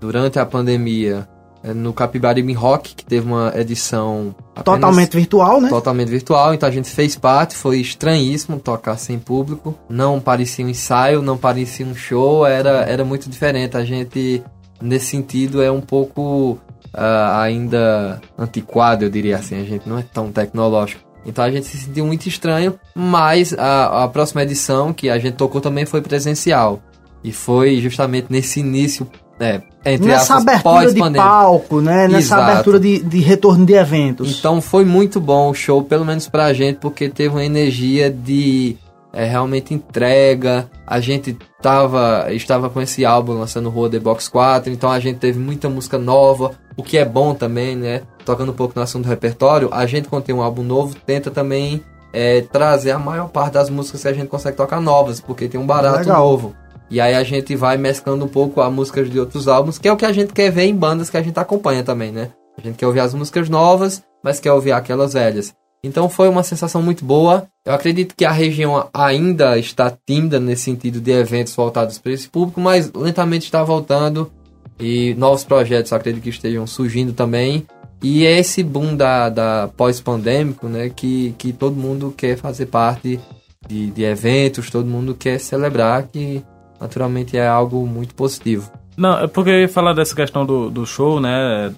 durante 0.00 0.38
a 0.38 0.44
pandemia 0.44 1.28
é, 1.62 1.72
no 1.72 1.92
Capibaribe 1.92 2.52
Rock, 2.52 2.94
que 2.94 3.04
teve 3.04 3.26
uma 3.26 3.52
edição 3.54 4.34
totalmente 4.64 5.16
virtual, 5.16 5.60
né? 5.60 5.68
Totalmente 5.68 6.08
virtual, 6.08 6.54
então 6.54 6.68
a 6.68 6.72
gente 6.72 6.88
fez 6.90 7.16
parte, 7.16 7.54
foi 7.54 7.78
estranhíssimo 7.78 8.58
tocar 8.58 8.96
sem 8.96 9.18
público, 9.18 9.76
não 9.88 10.20
parecia 10.20 10.64
um 10.64 10.68
ensaio, 10.68 11.22
não 11.22 11.36
parecia 11.36 11.86
um 11.86 11.94
show, 11.94 12.44
era, 12.46 12.82
era 12.82 13.04
muito 13.04 13.28
diferente. 13.28 13.76
A 13.76 13.84
gente, 13.84 14.42
nesse 14.80 15.06
sentido, 15.06 15.62
é 15.62 15.70
um 15.70 15.80
pouco 15.80 16.58
uh, 16.98 17.38
ainda 17.40 18.20
antiquado, 18.36 19.04
eu 19.04 19.10
diria 19.10 19.36
assim, 19.36 19.60
a 19.60 19.64
gente 19.64 19.88
não 19.88 19.98
é 19.98 20.02
tão 20.02 20.32
tecnológico. 20.32 21.00
Então 21.24 21.44
a 21.44 21.50
gente 21.50 21.66
se 21.66 21.76
sentiu 21.76 22.06
muito 22.06 22.26
estranho, 22.26 22.78
mas 22.94 23.52
a, 23.52 24.04
a 24.04 24.08
próxima 24.08 24.42
edição 24.42 24.92
que 24.92 25.08
a 25.08 25.18
gente 25.18 25.34
tocou 25.34 25.60
também 25.60 25.86
foi 25.86 26.00
presencial. 26.00 26.80
E 27.22 27.32
foi 27.32 27.80
justamente 27.80 28.26
nesse 28.30 28.60
início 28.60 29.06
é, 29.40 29.60
entre 29.84 30.08
Nessa 30.08 30.36
aspas, 30.36 30.42
abertura 30.42 30.92
de 30.92 31.16
palco, 31.16 31.80
né? 31.80 32.08
Nessa 32.08 32.34
Exato. 32.34 32.42
abertura 32.42 32.80
de, 32.80 32.98
de 33.00 33.20
retorno 33.20 33.64
de 33.64 33.72
eventos. 33.72 34.36
Então 34.36 34.60
foi 34.60 34.84
muito 34.84 35.20
bom 35.20 35.50
o 35.50 35.54
show, 35.54 35.82
pelo 35.82 36.04
menos 36.04 36.28
pra 36.28 36.52
gente, 36.52 36.78
porque 36.78 37.08
teve 37.08 37.28
uma 37.28 37.44
energia 37.44 38.10
de 38.10 38.76
é, 39.12 39.24
realmente 39.24 39.72
entrega. 39.72 40.68
A 40.86 40.98
gente 40.98 41.36
tava, 41.62 42.26
estava 42.30 42.68
com 42.68 42.80
esse 42.80 43.04
álbum 43.04 43.34
lançando 43.34 43.70
Rua 43.70 43.88
The 43.88 44.00
Box 44.00 44.28
4, 44.28 44.72
então 44.72 44.90
a 44.90 44.98
gente 44.98 45.18
teve 45.18 45.38
muita 45.38 45.68
música 45.68 45.98
nova, 45.98 46.52
o 46.78 46.82
que 46.82 46.96
é 46.96 47.04
bom 47.04 47.34
também, 47.34 47.74
né? 47.74 48.02
Tocando 48.24 48.52
um 48.52 48.54
pouco 48.54 48.74
no 48.76 48.82
assunto 48.82 49.04
do 49.04 49.08
repertório, 49.08 49.68
a 49.72 49.84
gente 49.84 50.08
quando 50.08 50.22
tem 50.22 50.34
um 50.34 50.40
álbum 50.40 50.62
novo, 50.62 50.94
tenta 51.04 51.28
também 51.28 51.82
é, 52.12 52.42
trazer 52.42 52.92
a 52.92 52.98
maior 52.98 53.28
parte 53.28 53.54
das 53.54 53.68
músicas 53.68 54.02
que 54.02 54.08
a 54.08 54.12
gente 54.12 54.28
consegue 54.28 54.56
tocar 54.56 54.80
novas, 54.80 55.20
porque 55.20 55.48
tem 55.48 55.60
um 55.60 55.66
barato 55.66 55.98
Legal. 55.98 56.20
novo. 56.24 56.54
E 56.88 57.00
aí 57.00 57.14
a 57.14 57.24
gente 57.24 57.54
vai 57.56 57.76
mesclando 57.76 58.24
um 58.24 58.28
pouco 58.28 58.60
a 58.60 58.70
músicas 58.70 59.10
de 59.10 59.18
outros 59.18 59.48
álbuns, 59.48 59.76
que 59.76 59.88
é 59.88 59.92
o 59.92 59.96
que 59.96 60.06
a 60.06 60.12
gente 60.12 60.32
quer 60.32 60.50
ver 60.50 60.64
em 60.64 60.74
bandas 60.74 61.10
que 61.10 61.16
a 61.16 61.22
gente 61.22 61.38
acompanha 61.38 61.82
também, 61.82 62.12
né? 62.12 62.30
A 62.56 62.60
gente 62.60 62.76
quer 62.76 62.86
ouvir 62.86 63.00
as 63.00 63.12
músicas 63.12 63.48
novas, 63.48 64.02
mas 64.22 64.38
quer 64.38 64.52
ouvir 64.52 64.72
aquelas 64.72 65.12
velhas. 65.12 65.52
Então 65.82 66.08
foi 66.08 66.28
uma 66.28 66.42
sensação 66.42 66.80
muito 66.80 67.04
boa. 67.04 67.46
Eu 67.64 67.72
acredito 67.74 68.14
que 68.16 68.24
a 68.24 68.32
região 68.32 68.88
ainda 68.94 69.58
está 69.58 69.92
tímida 70.06 70.40
nesse 70.40 70.62
sentido 70.62 71.00
de 71.00 71.10
eventos 71.10 71.54
voltados 71.54 71.98
para 71.98 72.12
esse 72.12 72.28
público, 72.28 72.60
mas 72.60 72.90
lentamente 72.92 73.44
está 73.44 73.62
voltando 73.62 74.30
e 74.78 75.14
novos 75.14 75.44
projetos 75.44 75.92
acredito 75.92 76.22
que 76.22 76.30
estejam 76.30 76.66
surgindo 76.66 77.12
também. 77.12 77.66
E 78.02 78.24
é 78.24 78.38
esse 78.38 78.62
boom 78.62 78.94
da, 78.94 79.28
da 79.28 79.68
pós-pandêmico, 79.76 80.68
né, 80.68 80.88
que, 80.88 81.34
que 81.36 81.52
todo 81.52 81.74
mundo 81.74 82.14
quer 82.16 82.36
fazer 82.36 82.66
parte 82.66 83.18
de, 83.66 83.90
de 83.90 84.04
eventos, 84.04 84.70
todo 84.70 84.86
mundo 84.86 85.14
quer 85.14 85.38
celebrar 85.40 86.04
que 86.04 86.44
naturalmente 86.80 87.36
é 87.36 87.46
algo 87.46 87.84
muito 87.86 88.14
positivo. 88.14 88.70
Não, 88.96 89.20
é 89.20 89.26
porque 89.26 89.50
eu 89.50 89.60
ia 89.60 89.68
falar 89.68 89.94
dessa 89.94 90.14
questão 90.14 90.46
do, 90.46 90.70
do 90.70 90.86
show, 90.86 91.20
né? 91.20 91.72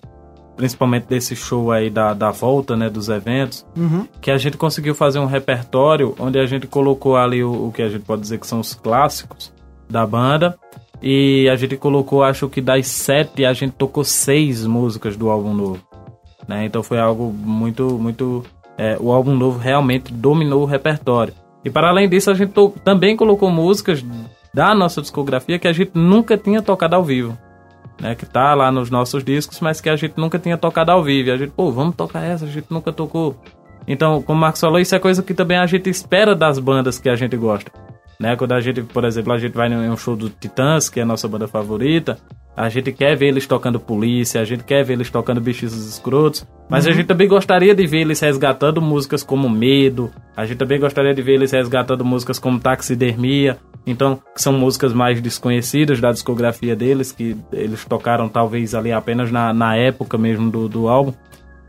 principalmente 0.56 1.06
desse 1.06 1.34
show 1.34 1.72
aí 1.72 1.88
da, 1.88 2.12
da 2.12 2.30
volta, 2.30 2.76
né, 2.76 2.90
dos 2.90 3.08
eventos, 3.08 3.64
Uhum. 3.74 4.06
que 4.20 4.30
a 4.30 4.36
gente 4.36 4.58
conseguiu 4.58 4.94
fazer 4.94 5.18
um 5.18 5.24
repertório 5.24 6.14
onde 6.18 6.38
a 6.38 6.44
gente 6.44 6.66
colocou 6.66 7.16
ali 7.16 7.42
o, 7.42 7.68
o 7.68 7.72
que 7.72 7.80
a 7.80 7.88
gente 7.88 8.04
pode 8.04 8.20
dizer 8.20 8.38
que 8.38 8.46
são 8.46 8.60
os 8.60 8.74
clássicos 8.74 9.50
da 9.88 10.06
banda. 10.06 10.58
E 11.02 11.48
a 11.48 11.56
gente 11.56 11.76
colocou, 11.76 12.22
acho 12.22 12.48
que 12.48 12.60
das 12.60 12.86
sete, 12.86 13.44
a 13.44 13.52
gente 13.52 13.72
tocou 13.72 14.04
seis 14.04 14.66
músicas 14.66 15.16
do 15.16 15.30
álbum 15.30 15.54
novo. 15.54 15.80
Né? 16.46 16.66
Então 16.66 16.82
foi 16.82 16.98
algo 16.98 17.32
muito, 17.32 17.98
muito. 17.98 18.44
é, 18.76 18.96
o 19.00 19.12
álbum 19.12 19.34
novo 19.34 19.58
realmente 19.58 20.12
dominou 20.12 20.62
o 20.62 20.66
repertório. 20.66 21.32
E 21.64 21.70
para 21.70 21.88
além 21.88 22.08
disso, 22.08 22.30
a 22.30 22.34
gente 22.34 22.52
to- 22.52 22.74
também 22.84 23.16
colocou 23.16 23.50
músicas 23.50 24.04
da 24.52 24.74
nossa 24.74 25.00
discografia 25.00 25.58
que 25.58 25.68
a 25.68 25.72
gente 25.72 25.92
nunca 25.94 26.36
tinha 26.36 26.60
tocado 26.60 26.96
ao 26.96 27.04
vivo. 27.04 27.36
Né, 28.00 28.14
que 28.14 28.24
tá 28.24 28.54
lá 28.54 28.72
nos 28.72 28.90
nossos 28.90 29.22
discos, 29.22 29.60
mas 29.60 29.78
que 29.78 29.90
a 29.90 29.94
gente 29.94 30.14
nunca 30.16 30.38
tinha 30.38 30.56
tocado 30.56 30.90
ao 30.90 31.02
vivo. 31.02 31.28
E 31.28 31.32
a 31.32 31.36
gente, 31.36 31.50
pô, 31.50 31.70
vamos 31.70 31.94
tocar 31.94 32.22
essa, 32.24 32.46
a 32.46 32.48
gente 32.48 32.66
nunca 32.70 32.90
tocou. 32.90 33.36
Então, 33.86 34.22
como 34.22 34.38
o 34.38 34.40
Marcos 34.40 34.60
falou, 34.60 34.78
isso 34.80 34.94
é 34.94 34.98
coisa 34.98 35.22
que 35.22 35.34
também 35.34 35.58
a 35.58 35.66
gente 35.66 35.90
espera 35.90 36.34
das 36.34 36.58
bandas 36.58 36.98
que 36.98 37.10
a 37.10 37.14
gente 37.14 37.36
gosta. 37.36 37.70
Né? 38.20 38.36
Quando 38.36 38.52
a 38.52 38.60
gente, 38.60 38.82
por 38.82 39.02
exemplo, 39.06 39.32
a 39.32 39.38
gente 39.38 39.54
vai 39.54 39.72
em 39.72 39.88
um 39.88 39.96
show 39.96 40.14
do 40.14 40.28
Titãs, 40.28 40.90
que 40.90 41.00
é 41.00 41.02
a 41.02 41.06
nossa 41.06 41.26
banda 41.26 41.48
favorita, 41.48 42.18
a 42.54 42.68
gente 42.68 42.92
quer 42.92 43.16
ver 43.16 43.28
eles 43.28 43.46
tocando 43.46 43.80
polícia, 43.80 44.42
a 44.42 44.44
gente 44.44 44.62
quer 44.62 44.84
ver 44.84 44.92
eles 44.92 45.08
tocando 45.08 45.40
bichos 45.40 45.72
escrotos, 45.72 46.46
mas 46.68 46.86
a 46.86 46.92
gente 46.92 47.06
também 47.06 47.26
gostaria 47.26 47.74
de 47.74 47.86
ver 47.86 48.02
eles 48.02 48.20
resgatando 48.20 48.82
músicas 48.82 49.22
como 49.22 49.48
Medo, 49.48 50.10
a 50.36 50.44
gente 50.44 50.58
também 50.58 50.78
gostaria 50.78 51.14
de 51.14 51.22
ver 51.22 51.36
eles 51.36 51.50
resgatando 51.50 52.04
músicas 52.04 52.38
como 52.38 52.60
Taxidermia, 52.60 53.56
então, 53.86 54.20
que 54.34 54.42
são 54.42 54.52
músicas 54.52 54.92
mais 54.92 55.18
desconhecidas 55.22 55.98
da 55.98 56.12
discografia 56.12 56.76
deles, 56.76 57.12
que 57.12 57.34
eles 57.50 57.86
tocaram 57.86 58.28
talvez 58.28 58.74
ali 58.74 58.92
apenas 58.92 59.32
na, 59.32 59.54
na 59.54 59.76
época 59.76 60.18
mesmo 60.18 60.50
do, 60.50 60.68
do 60.68 60.88
álbum. 60.88 61.14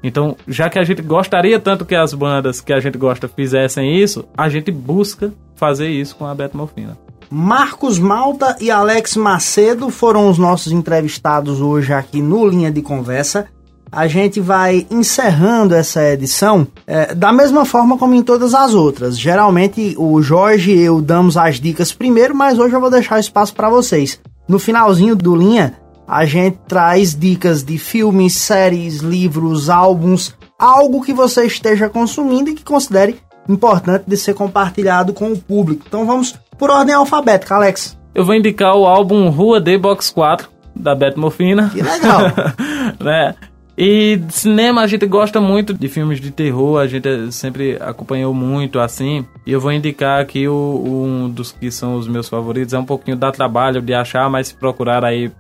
Então, 0.04 0.36
já 0.48 0.70
que 0.70 0.80
a 0.80 0.84
gente 0.84 1.02
gostaria 1.02 1.60
tanto 1.60 1.86
que 1.86 1.96
as 1.96 2.14
bandas 2.14 2.60
que 2.60 2.74
a 2.74 2.80
gente 2.80 2.98
gosta 2.98 3.28
fizessem 3.28 4.02
isso, 4.02 4.26
a 4.36 4.50
gente 4.50 4.72
busca 4.72 5.32
fazer 5.56 5.90
isso 5.90 6.16
com 6.16 6.26
a 6.26 6.34
Beto 6.34 6.58
Morfina. 6.58 6.98
Marcos 7.30 7.98
Malta 7.98 8.58
e 8.60 8.70
Alex 8.70 9.16
Macedo 9.16 9.90
foram 9.90 10.30
os 10.30 10.38
nossos 10.38 10.74
entrevistados 10.74 11.62
hoje 11.62 11.94
aqui 11.94 12.22
no 12.22 12.46
Linha 12.46 12.70
de 12.70 12.82
Conversa. 12.82 13.48
A 13.90 14.06
gente 14.06 14.42
vai 14.42 14.86
encerrando 14.90 15.74
essa 15.74 16.04
edição 16.12 16.68
é, 16.88 17.14
da 17.14 17.32
mesma 17.32 17.64
forma 17.64 17.98
como 17.98 18.16
em 18.16 18.24
todas 18.24 18.54
as 18.54 18.74
outras. 18.74 19.18
Geralmente 19.18 19.96
o 19.98 20.22
Jorge 20.22 20.72
e 20.72 20.82
eu 20.82 21.02
damos 21.02 21.38
as 21.38 21.60
dicas 21.60 21.94
primeiro, 21.94 22.36
mas 22.36 22.60
hoje 22.60 22.74
eu 22.76 22.82
vou 22.82 22.90
deixar 22.90 23.20
espaço 23.20 23.54
para 23.54 23.70
vocês. 23.70 24.20
No 24.46 24.60
finalzinho 24.60 25.16
do 25.16 25.34
Linha, 25.34 25.76
a 26.08 26.26
gente 26.26 26.58
traz 26.68 27.16
dicas 27.16 27.64
de 27.64 27.78
filmes, 27.78 28.36
séries, 28.36 28.98
livros, 28.98 29.70
álbuns, 29.70 30.36
algo 30.58 31.02
que 31.02 31.14
você 31.14 31.46
esteja 31.46 31.90
consumindo 31.90 32.50
e 32.50 32.56
que 32.56 32.64
considere 32.64 33.20
importante 33.48 34.04
de 34.08 34.18
ser 34.18 34.34
compartilhado 34.34 35.14
com 35.14 35.32
o 35.32 35.38
público. 35.38 35.84
Então 35.88 36.06
vamos 36.06 36.36
por 36.58 36.70
ordem 36.70 36.96
alfabética, 36.96 37.56
Alex. 37.56 37.98
Eu 38.14 38.26
vou 38.26 38.36
indicar 38.36 38.76
o 38.76 38.86
álbum 38.86 39.30
Rua 39.30 39.60
D 39.60 39.78
Box 39.78 40.12
4, 40.12 40.50
da 40.76 40.94
Beto 40.94 41.20
Morfina. 41.20 41.70
Que 41.70 41.82
legal. 41.82 42.22
né? 43.00 43.36
E 43.78 44.18
de 44.18 44.34
cinema 44.34 44.82
a 44.82 44.88
gente 44.88 45.08
gosta 45.08 45.40
muito 45.40 45.74
de 45.74 45.88
filmes 45.88 46.20
de 46.20 46.30
terror, 46.30 46.78
a 46.78 46.88
gente 46.88 47.32
sempre 47.32 47.78
acompanhou 47.80 48.34
muito 48.34 48.80
assim. 48.80 49.26
E 49.46 49.52
eu 49.52 49.62
vou 49.62 49.72
indicar 49.72 50.22
aqui 50.22 50.48
o, 50.48 50.84
um 50.86 51.30
dos 51.30 51.52
que 51.52 51.72
são 51.72 51.96
os 51.96 52.08
meus 52.08 52.28
favoritos. 52.28 52.74
É 52.74 52.80
um 52.80 52.86
pouquinho 52.86 53.18
dá 53.18 53.32
trabalho 53.32 53.82
de 53.82 53.94
achar, 53.94 54.30
mas 54.30 54.50
se 54.50 54.56
procurar 54.56 55.04
aí 55.06 55.32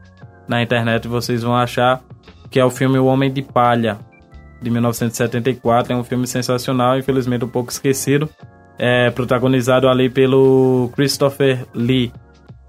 na 0.51 0.61
internet 0.61 1.07
vocês 1.07 1.41
vão 1.43 1.55
achar 1.55 2.01
que 2.49 2.59
é 2.59 2.65
o 2.65 2.69
filme 2.69 2.99
O 2.99 3.05
Homem 3.05 3.31
de 3.31 3.41
Palha, 3.41 3.97
de 4.61 4.69
1974. 4.69 5.93
É 5.93 5.95
um 5.95 6.03
filme 6.03 6.27
sensacional, 6.27 6.97
infelizmente 6.97 7.45
um 7.45 7.47
pouco 7.47 7.71
esquecido. 7.71 8.29
É 8.77 9.09
protagonizado 9.11 9.87
ali 9.87 10.09
pelo 10.09 10.91
Christopher 10.93 11.65
Lee, 11.73 12.11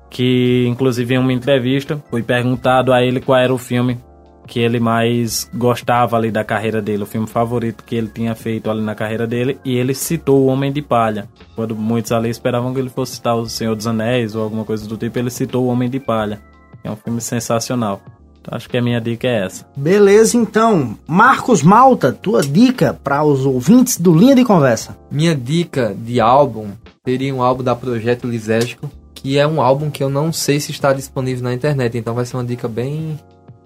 que 0.09 0.64
inclusive 0.68 1.14
em 1.14 1.18
uma 1.18 1.33
entrevista 1.33 2.01
foi 2.09 2.23
perguntado 2.23 2.92
a 2.92 3.03
ele 3.03 3.21
qual 3.21 3.38
era 3.38 3.53
o 3.53 3.59
filme 3.59 3.99
que 4.47 4.61
ele 4.61 4.79
mais 4.79 5.51
gostava 5.53 6.16
ali 6.16 6.31
da 6.31 6.45
carreira 6.45 6.81
dele, 6.81 7.03
o 7.03 7.07
filme 7.07 7.27
favorito 7.27 7.83
que 7.85 7.97
ele 7.97 8.09
tinha 8.09 8.35
feito 8.35 8.71
ali 8.71 8.83
na 8.83 8.95
carreira 8.95 9.27
dele, 9.27 9.59
e 9.64 9.77
ele 9.77 9.95
citou 9.95 10.42
O 10.42 10.47
Homem 10.47 10.71
de 10.71 10.83
Palha. 10.83 11.29
Quando 11.57 11.75
muitos 11.75 12.12
ali 12.12 12.29
esperavam 12.29 12.75
que 12.75 12.81
ele 12.81 12.90
fosse 12.90 13.16
citar 13.16 13.37
O 13.37 13.49
Senhor 13.49 13.75
dos 13.75 13.87
Anéis 13.87 14.35
ou 14.35 14.42
alguma 14.42 14.64
coisa 14.64 14.87
do 14.87 14.97
tipo, 14.97 15.18
ele 15.18 15.31
citou 15.31 15.64
O 15.64 15.68
Homem 15.68 15.88
de 15.88 15.99
Palha. 15.99 16.52
É 16.85 16.90
um 16.90 16.97
filme 16.97 17.21
sensacional. 17.21 18.01
Então 18.40 18.57
acho 18.57 18.68
que 18.68 18.77
a 18.77 18.83
minha 18.83 19.01
dica 19.01 19.29
é 19.29 19.45
essa. 19.45 19.64
Beleza, 19.77 20.37
então. 20.37 20.99
Marcos 21.07 21.62
Malta, 21.62 22.12
tua 22.12 22.42
dica 22.42 22.92
para 22.92 23.23
os 23.23 23.47
ouvintes 23.47 23.99
do 23.99 24.12
Linha 24.12 24.35
de 24.35 24.45
Conversa. 24.45 24.97
Minha 25.11 25.35
dica 25.35 25.95
de 25.97 26.21
álbum 26.21 26.71
seria 27.07 27.33
um 27.33 27.42
álbum 27.42 27.62
da 27.62 27.77
Projeto 27.77 28.27
Lisérgico, 28.27 28.90
que 29.14 29.38
é 29.38 29.47
um 29.47 29.61
álbum 29.61 29.90
que 29.90 30.03
eu 30.03 30.11
não 30.11 30.33
sei 30.33 30.59
se 30.59 30.73
está 30.73 30.92
disponível 30.92 31.45
na 31.45 31.55
internet, 31.55 31.97
então 31.97 32.14
vai 32.14 32.25
ser 32.25 32.37
uma 32.37 32.45
dica 32.45 32.66
bem 32.66 33.18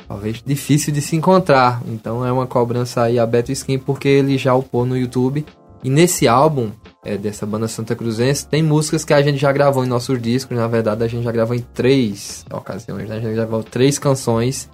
talvez 0.07 0.43
difícil 0.45 0.93
de 0.93 1.01
se 1.01 1.17
encontrar. 1.17 1.83
Então 1.87 2.25
é 2.25 2.31
uma 2.31 2.47
cobrança 2.47 3.03
aí 3.03 3.19
a 3.19 3.27
Beto 3.27 3.51
Skin 3.53 3.79
porque 3.79 4.09
ele 4.09 4.37
já 4.39 4.55
upou 4.55 4.85
no 4.85 4.97
YouTube. 4.97 5.45
E 5.83 5.91
nesse 5.91 6.27
álbum 6.27 6.71
é, 7.07 7.17
dessa 7.17 7.47
banda 7.47 7.69
Santa 7.69 7.95
Cruzense 7.95 8.47
tem 8.47 8.63
músicas 8.63 9.05
que 9.05 9.15
a 9.15 9.23
gente 9.23 9.39
já 9.39 9.53
gravou 9.53 9.85
em 9.85 9.89
nossos 9.89 10.21
discos. 10.21 10.57
Na 10.57 10.67
verdade 10.67 11.05
a 11.05 11.09
gente 11.09 11.23
já 11.23 11.31
gravou 11.31 11.55
em 11.55 11.61
três 11.61 12.45
ocasiões, 12.53 13.09
né? 13.09 13.17
A 13.17 13.21
gente 13.21 13.37
já 13.37 13.45
gravou 13.45 13.63
três 13.63 13.99
canções. 13.99 14.69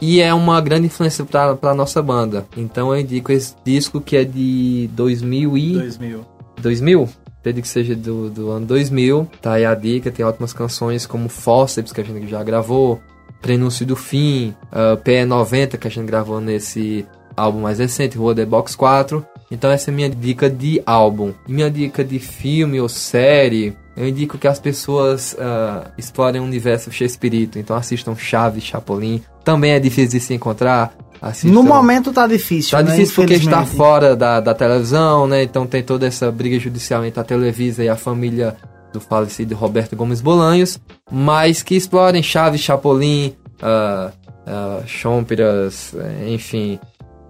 E 0.00 0.20
é 0.20 0.32
uma 0.32 0.60
grande 0.60 0.86
influência 0.86 1.24
para 1.24 1.58
a 1.62 1.74
nossa 1.74 2.00
banda. 2.00 2.46
Então 2.56 2.94
eu 2.94 3.00
indico 3.00 3.32
esse 3.32 3.54
disco 3.64 4.00
que 4.00 4.16
é 4.16 4.24
de 4.24 4.88
2000 4.92 5.58
e... 5.58 5.72
2000. 5.74 6.26
2000? 6.60 7.08
Acredito 7.40 7.62
que 7.62 7.68
seja 7.68 7.96
do, 7.96 8.30
do 8.30 8.50
ano 8.50 8.66
2000. 8.66 9.28
Tá 9.40 9.54
aí 9.54 9.64
a 9.64 9.74
dica, 9.74 10.10
tem 10.10 10.24
ótimas 10.24 10.52
canções 10.52 11.06
como 11.06 11.28
Fósseis, 11.28 11.92
que 11.92 12.00
a 12.00 12.04
gente 12.04 12.28
já 12.28 12.42
gravou. 12.42 13.00
Prenúncio 13.40 13.84
do 13.84 13.96
Fim, 13.96 14.54
uh, 14.72 14.96
PE90, 15.02 15.76
que 15.76 15.88
a 15.88 15.90
gente 15.90 16.06
gravou 16.06 16.40
nesse 16.40 17.04
álbum 17.36 17.60
mais 17.60 17.80
recente, 17.80 18.16
Rua 18.16 18.34
The 18.34 18.46
Box 18.46 18.76
4. 18.76 19.26
Então 19.52 19.70
essa 19.70 19.90
é 19.90 19.94
minha 19.94 20.08
dica 20.08 20.48
de 20.48 20.82
álbum. 20.86 21.34
Minha 21.46 21.70
dica 21.70 22.02
de 22.02 22.18
filme 22.18 22.80
ou 22.80 22.88
série, 22.88 23.76
eu 23.94 24.08
indico 24.08 24.38
que 24.38 24.48
as 24.48 24.58
pessoas 24.58 25.34
uh, 25.34 25.90
explorem 25.98 26.40
o 26.40 26.44
universo 26.44 26.90
Shakespeare. 26.90 27.50
Então 27.56 27.76
assistam 27.76 28.16
Chaves, 28.16 28.64
Chapolin. 28.64 29.22
Também 29.44 29.72
é 29.72 29.78
difícil 29.78 30.18
de 30.18 30.24
se 30.24 30.32
encontrar. 30.32 30.94
Assistam... 31.20 31.54
No 31.54 31.62
momento 31.62 32.12
tá 32.12 32.26
difícil, 32.26 32.70
Tá 32.70 32.82
né? 32.82 32.92
difícil 32.92 33.14
porque 33.14 33.34
está 33.34 33.64
fora 33.66 34.16
da, 34.16 34.40
da 34.40 34.54
televisão, 34.54 35.26
né? 35.26 35.42
Então 35.42 35.66
tem 35.66 35.82
toda 35.82 36.06
essa 36.06 36.32
briga 36.32 36.58
judicial 36.58 37.04
entre 37.04 37.20
a 37.20 37.24
Televisa 37.24 37.84
e 37.84 37.90
a 37.90 37.96
família 37.96 38.56
do 38.90 39.00
falecido 39.00 39.54
Roberto 39.54 39.94
Gomes 39.94 40.22
Bolanhos. 40.22 40.80
Mas 41.10 41.62
que 41.62 41.74
explorem 41.74 42.22
Chaves, 42.22 42.62
Chapolin, 42.62 43.36
uh, 43.60 44.10
uh, 44.46 44.82
Chompiras, 44.86 45.94
enfim, 46.26 46.80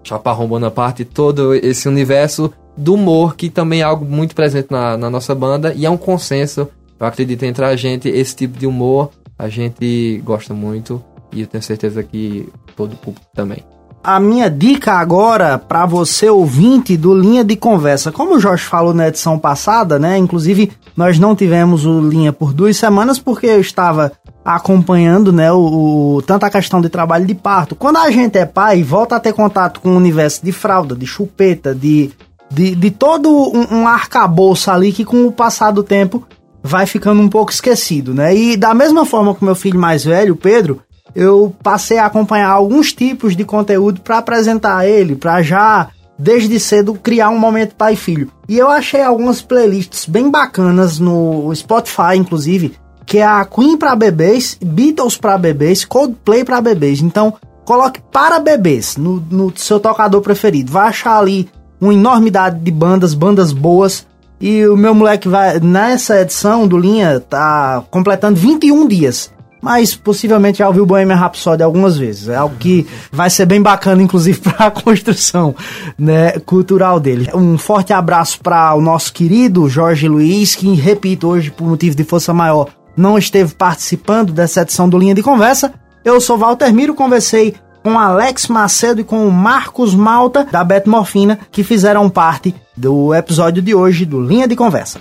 Chaparrão 0.03 0.47
Bonaparte, 0.47 1.05
todo 1.05 1.53
esse 1.55 1.87
universo 1.87 2.53
do 2.75 2.95
humor 2.95 3.35
que 3.35 3.49
também 3.49 3.81
é 3.81 3.83
algo 3.83 4.05
muito 4.05 4.35
presente 4.35 4.67
na, 4.71 4.97
na 4.97 5.09
nossa 5.09 5.33
banda 5.33 5.73
e 5.75 5.85
é 5.85 5.89
um 5.89 5.97
consenso, 5.97 6.67
eu 6.99 7.07
acredito, 7.07 7.43
entre 7.43 7.65
a 7.65 7.75
gente, 7.75 8.09
esse 8.09 8.35
tipo 8.35 8.57
de 8.57 8.65
humor 8.65 9.11
a 9.37 9.49
gente 9.49 10.21
gosta 10.23 10.53
muito 10.53 11.03
e 11.31 11.41
eu 11.41 11.47
tenho 11.47 11.63
certeza 11.63 12.03
que 12.03 12.47
todo 12.75 12.93
o 12.93 12.97
público 12.97 13.25
também. 13.33 13.72
A 14.03 14.19
minha 14.19 14.49
dica 14.49 14.93
agora 14.93 15.57
para 15.57 15.85
você 15.85 16.29
ouvinte 16.29 16.97
do 16.97 17.13
Linha 17.13 17.41
de 17.41 17.55
Conversa, 17.55 18.11
como 18.11 18.35
o 18.35 18.39
Jorge 18.39 18.65
falou 18.65 18.93
na 18.93 19.07
edição 19.07 19.39
passada, 19.39 19.97
né? 19.97 20.17
Inclusive 20.17 20.73
nós 20.95 21.17
não 21.17 21.33
tivemos 21.33 21.85
o 21.85 22.01
Linha 22.01 22.33
por 22.33 22.53
duas 22.53 22.75
semanas 22.75 23.17
porque 23.17 23.47
eu 23.47 23.61
estava 23.61 24.11
acompanhando, 24.43 25.31
né, 25.31 25.49
o, 25.53 26.17
o 26.17 26.21
tanto 26.21 26.45
a 26.45 26.49
questão 26.49 26.81
de 26.81 26.89
trabalho 26.89 27.25
de 27.25 27.33
parto. 27.33 27.75
Quando 27.75 27.95
a 27.95 28.11
gente 28.11 28.37
é 28.37 28.45
pai 28.45 28.83
volta 28.83 29.15
a 29.15 29.19
ter 29.21 29.31
contato 29.31 29.79
com 29.79 29.91
o 29.91 29.97
universo 29.97 30.43
de 30.43 30.51
fralda, 30.51 30.95
de 30.95 31.07
chupeta, 31.07 31.73
de 31.73 32.11
de, 32.51 32.75
de 32.75 32.91
todo 32.91 33.29
um, 33.29 33.79
um 33.79 33.87
arcabouço 33.87 34.69
ali 34.69 34.91
que 34.91 35.03
com 35.03 35.25
o 35.25 35.31
passar 35.31 35.71
do 35.71 35.81
tempo 35.81 36.27
vai 36.61 36.85
ficando 36.85 37.21
um 37.21 37.29
pouco 37.29 37.51
esquecido, 37.51 38.13
né? 38.13 38.35
E 38.35 38.55
da 38.55 38.73
mesma 38.73 39.05
forma 39.05 39.33
que 39.33 39.43
meu 39.43 39.55
filho 39.55 39.79
mais 39.79 40.03
velho, 40.03 40.35
Pedro, 40.35 40.81
eu 41.15 41.55
passei 41.61 41.97
a 41.97 42.05
acompanhar 42.05 42.49
alguns 42.49 42.91
tipos 42.91 43.35
de 43.35 43.43
conteúdo 43.43 44.01
para 44.01 44.17
apresentar 44.17 44.87
ele, 44.87 45.15
para 45.15 45.41
já 45.41 45.89
desde 46.17 46.59
cedo 46.59 46.93
criar 46.95 47.29
um 47.29 47.37
momento 47.37 47.75
pai 47.75 47.93
e 47.93 47.97
filho. 47.97 48.31
E 48.47 48.57
eu 48.57 48.69
achei 48.69 49.01
algumas 49.01 49.41
playlists 49.41 50.05
bem 50.05 50.29
bacanas 50.29 50.99
no 50.99 51.53
Spotify, 51.55 52.15
inclusive, 52.15 52.75
que 53.05 53.17
é 53.17 53.25
a 53.25 53.45
Queen 53.45 53.77
para 53.77 53.95
bebês, 53.95 54.57
Beatles 54.63 55.17
para 55.17 55.37
bebês, 55.37 55.85
Coldplay 55.85 56.43
para 56.43 56.61
bebês. 56.61 57.01
Então, 57.01 57.33
coloque 57.65 58.01
para 58.11 58.39
bebês 58.39 58.97
no, 58.97 59.23
no 59.29 59.53
seu 59.55 59.79
tocador 59.79 60.21
preferido. 60.21 60.71
Vai 60.71 60.87
achar 60.87 61.17
ali 61.17 61.49
uma 61.79 61.93
enormidade 61.93 62.59
de 62.59 62.71
bandas, 62.71 63.13
bandas 63.13 63.51
boas. 63.51 64.05
E 64.39 64.65
o 64.67 64.75
meu 64.75 64.93
moleque 64.93 65.27
vai, 65.27 65.59
nessa 65.59 66.21
edição 66.21 66.67
do 66.67 66.77
Linha, 66.77 67.19
tá 67.19 67.83
completando 67.89 68.39
21 68.39 68.87
dias. 68.87 69.31
Mas 69.63 69.95
possivelmente 69.95 70.57
já 70.57 70.67
ouviu 70.67 70.85
Bohemian 70.85 71.15
Rhapsody 71.15 71.63
algumas 71.63 71.95
vezes. 71.97 72.27
É 72.27 72.35
algo 72.35 72.57
que 72.57 72.85
vai 73.09 73.29
ser 73.29 73.45
bem 73.45 73.61
bacana, 73.61 74.03
inclusive, 74.03 74.41
para 74.43 74.67
a 74.67 74.71
construção 74.71 75.55
né, 75.97 76.31
cultural 76.39 76.99
dele. 76.99 77.29
Um 77.33 77.57
forte 77.57 77.93
abraço 77.93 78.41
para 78.41 78.75
o 78.75 78.81
nosso 78.81 79.13
querido 79.13 79.69
Jorge 79.69 80.05
Luiz, 80.09 80.53
que, 80.53 80.75
repito, 80.75 81.29
hoje, 81.29 81.49
por 81.49 81.65
motivo 81.65 81.95
de 81.95 82.03
força 82.03 82.33
maior, 82.33 82.67
não 82.97 83.17
esteve 83.17 83.55
participando 83.55 84.33
dessa 84.33 84.63
edição 84.63 84.89
do 84.89 84.97
Linha 84.97 85.15
de 85.15 85.23
Conversa. 85.23 85.73
Eu 86.03 86.19
sou 86.19 86.37
Walter 86.37 86.73
Miro, 86.73 86.93
conversei 86.93 87.55
com 87.81 87.97
Alex 87.97 88.49
Macedo 88.49 88.99
e 88.99 89.05
com 89.05 89.29
Marcos 89.29 89.95
Malta, 89.95 90.45
da 90.51 90.61
Beto 90.61 90.89
Morfina, 90.89 91.39
que 91.49 91.63
fizeram 91.63 92.09
parte 92.09 92.53
do 92.75 93.13
episódio 93.15 93.61
de 93.61 93.73
hoje 93.73 94.05
do 94.05 94.21
Linha 94.21 94.47
de 94.47 94.57
Conversa. 94.57 94.99